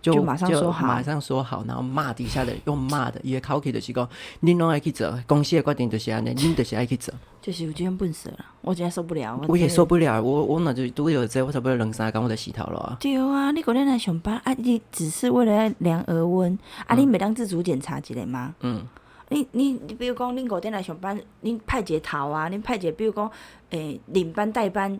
[0.00, 4.08] 就马上说好，马上说好，然后骂底下的，用骂的，也考起的是讲，
[4.40, 7.12] 你拢爱去做，公司的决定就是安尼，你就是爱去做。
[7.40, 9.40] 就是有今天笨死了，我今天受不了。
[9.48, 12.96] 我也受不了，我我那就都有这，我差不多两三天我就洗头了。
[13.00, 14.52] 对啊，你昨天来上班啊？
[14.54, 16.94] 你只是为了量额温啊？
[16.94, 18.54] 你没当自主检查一下吗？
[18.60, 18.86] 嗯。
[19.30, 22.48] 你你你，比如讲，恁五点来上班，恁派一个头啊？
[22.48, 23.30] 恁派一个，比如讲，
[23.68, 24.98] 诶，领班代班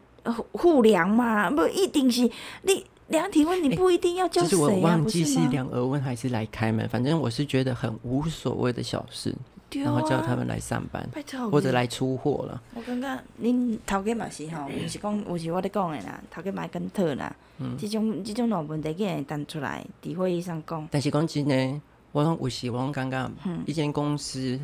[0.53, 1.51] 护量嘛？
[1.51, 2.31] 不一定是
[2.63, 2.85] 你。
[3.09, 4.49] 量体温你不一定要叫谁啊？
[4.49, 9.35] 其实我忘记是量额温还是来开门，反正我是觉得很无所谓的小事，
[9.71, 11.09] 然后叫他们来上班，
[11.51, 12.63] 或者来出货了。
[12.75, 17.35] 我感觉恁头家嘛是吼，毋是讲，毋是我咧讲的啦，头家买跟特啦，
[17.79, 20.89] 这种这种老问题会弹出来，伫会议上讲。
[20.91, 21.83] 但是讲真呢，
[22.13, 23.31] 我有时我感觉
[23.67, 24.61] 一间公司。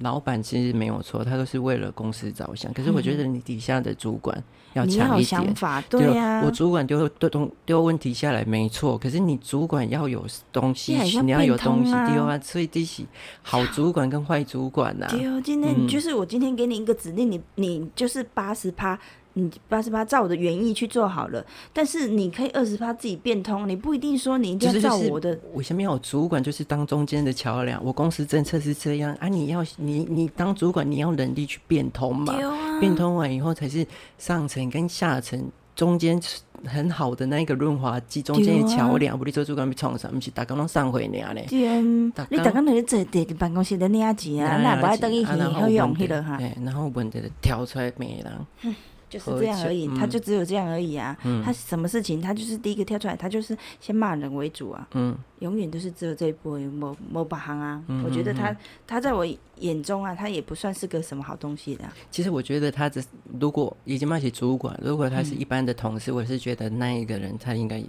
[0.00, 2.72] 老板其实没有错，他都是为了公司着想。
[2.72, 4.42] 可是我觉得你底下的主管
[4.74, 5.54] 要强一点，
[5.88, 6.42] 对呀。
[6.44, 12.38] 我主管丢丢东丢问题下来没错，可是你主管要有东西，你要有东西丢啊。
[12.42, 13.02] 所以这是
[13.42, 15.06] 好主管跟坏主管呐。
[15.10, 18.98] 丢，今天就是我今天给你一个指令，你你就是八十趴。
[19.34, 25.38] 你八十八照我的原意去做好了，但是你可以二十八自己变通，你不一定说你一定要照我的。
[25.52, 27.82] 我下面有主管，就是当中间的桥梁。
[27.84, 32.34] 我公司政策是这样啊，你要你你当主管，你要能力去变通嘛。
[32.80, 33.86] 变通完以后，才是
[34.18, 36.20] 上层跟下层中间
[36.66, 39.16] 很好的那一个润滑剂，中间的桥梁。
[39.16, 40.08] 不，你做主管被创啥？
[40.08, 41.46] 不是大家拢上回你啊嘞。
[41.48, 46.38] 对，你大家那里坐伫办公室的领钱啊，那不爱等伊去好用去了哈。
[46.64, 48.74] 然后问题挑出来没人。
[49.10, 51.14] 就是这样而已，他就只有这样而已啊。
[51.44, 54.88] 他什么事情，他就是第一个跳出来，他就是先骂人为主啊。
[54.92, 57.82] 嗯，永远都是只有这一波某某把行啊。
[58.04, 58.56] 我觉得他
[58.86, 61.84] 他在我眼中啊，他也不算是个什么好东西的。
[62.10, 63.04] 其实我觉得他只
[63.40, 67.82] 如果已经骂起主管，如果他是一般的同事，我是觉得那一个人他应该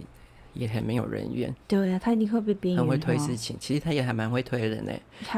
[0.54, 1.54] 也很没有人缘。
[1.68, 2.82] 对啊，他一定会被边缘。
[2.82, 4.92] 很会推事情，其实他也还蛮会推人的。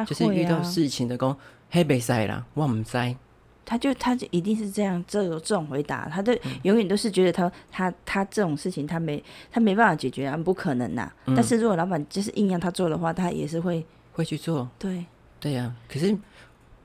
[0.06, 1.36] 就是遇到事情的工，
[1.70, 3.16] 黑白塞啦，我唔知。
[3.64, 11.10] 他就他就一定是这样，这种这种回答，他都永远都是觉得他他他这种事情他没他没办法解决啊，不可能呐。
[11.26, 14.68] 但是如果老板就是硬要他做的话，他也是会会去做。
[14.78, 15.04] 对
[15.40, 16.16] 对呀，可是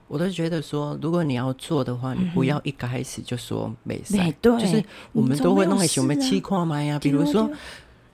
[0.08, 7.50] 我都觉得说，如果你要做的话，你不要一开始就说没事，就是我们都会弄个什么气话嘛呀，比如说。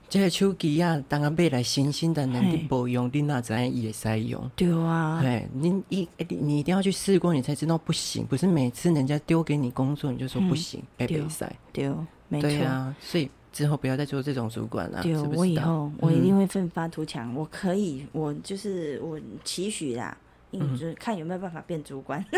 [0.08, 4.50] 这个手机啊，当然买来新新的，能力不用，你哪知也使用？
[4.54, 8.24] 对啊，哎，你一你一定要去试过，你才知道不行。
[8.24, 11.52] 不是每次人家丢给你工作，你就说不行，被比赛。
[11.72, 11.92] 对，
[12.28, 12.64] 没错。
[12.64, 15.02] 啊，所以之后不要再做这种主管了。
[15.02, 17.34] 对，我以后我一定会奋发图强。
[17.34, 20.16] 我可以，我就是我期许啦，
[20.52, 22.24] 嗯，就是看有没有办法变主管。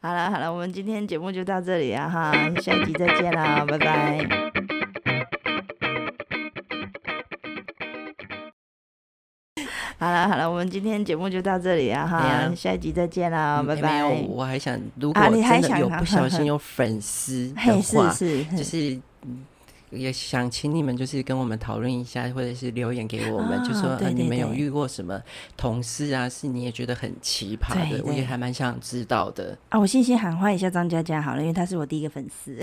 [0.00, 2.32] 好了好了，我们今天节目就到这里啊哈，
[2.62, 4.49] 下一集再见啦，拜拜。
[10.00, 14.02] 好了好了，我们今天节目就到这里啊哈，下一集再见啦，拜拜。
[14.26, 18.10] 我还想，如果真的有不小心有粉丝的话，
[18.56, 18.98] 就是
[19.90, 25.20] 也想请你们就是跟我们讨论一下，或者是留言给我们，就说你们有遇过什么
[25.54, 29.54] 同事啊，是你也觉得很奇葩的，我也还蛮想知道的。
[29.68, 32.56] 啊，我先先喊话一下张佳佳好了，因为她是我第一个粉丝。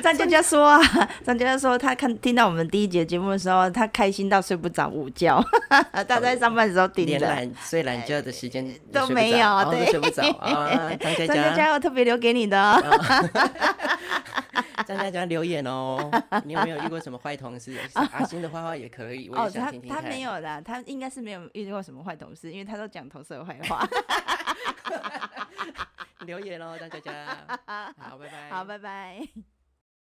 [0.00, 0.80] 张佳佳说啊，
[1.24, 5.42] 张佳佳说他看听到我们第一节节目的时候，他开心到睡不着午觉。
[5.92, 10.90] 他在上班的时候顶的，连睡懒觉的时间都没有，对，睡不着啊。
[10.98, 12.58] 张佳佳，我特别留给你的。
[14.86, 15.98] 张佳佳留言哦，
[16.44, 17.76] 你有没有遇过什么坏同事？
[18.12, 23.86] 阿星的坏话也可以，我也想听听他没有的，他应该是没有遇过什么坏同事，因为他都讲同事的坏话。
[26.20, 27.12] 留言喽，张佳佳。
[27.66, 28.50] 好，拜拜。
[28.50, 29.28] 好，拜拜。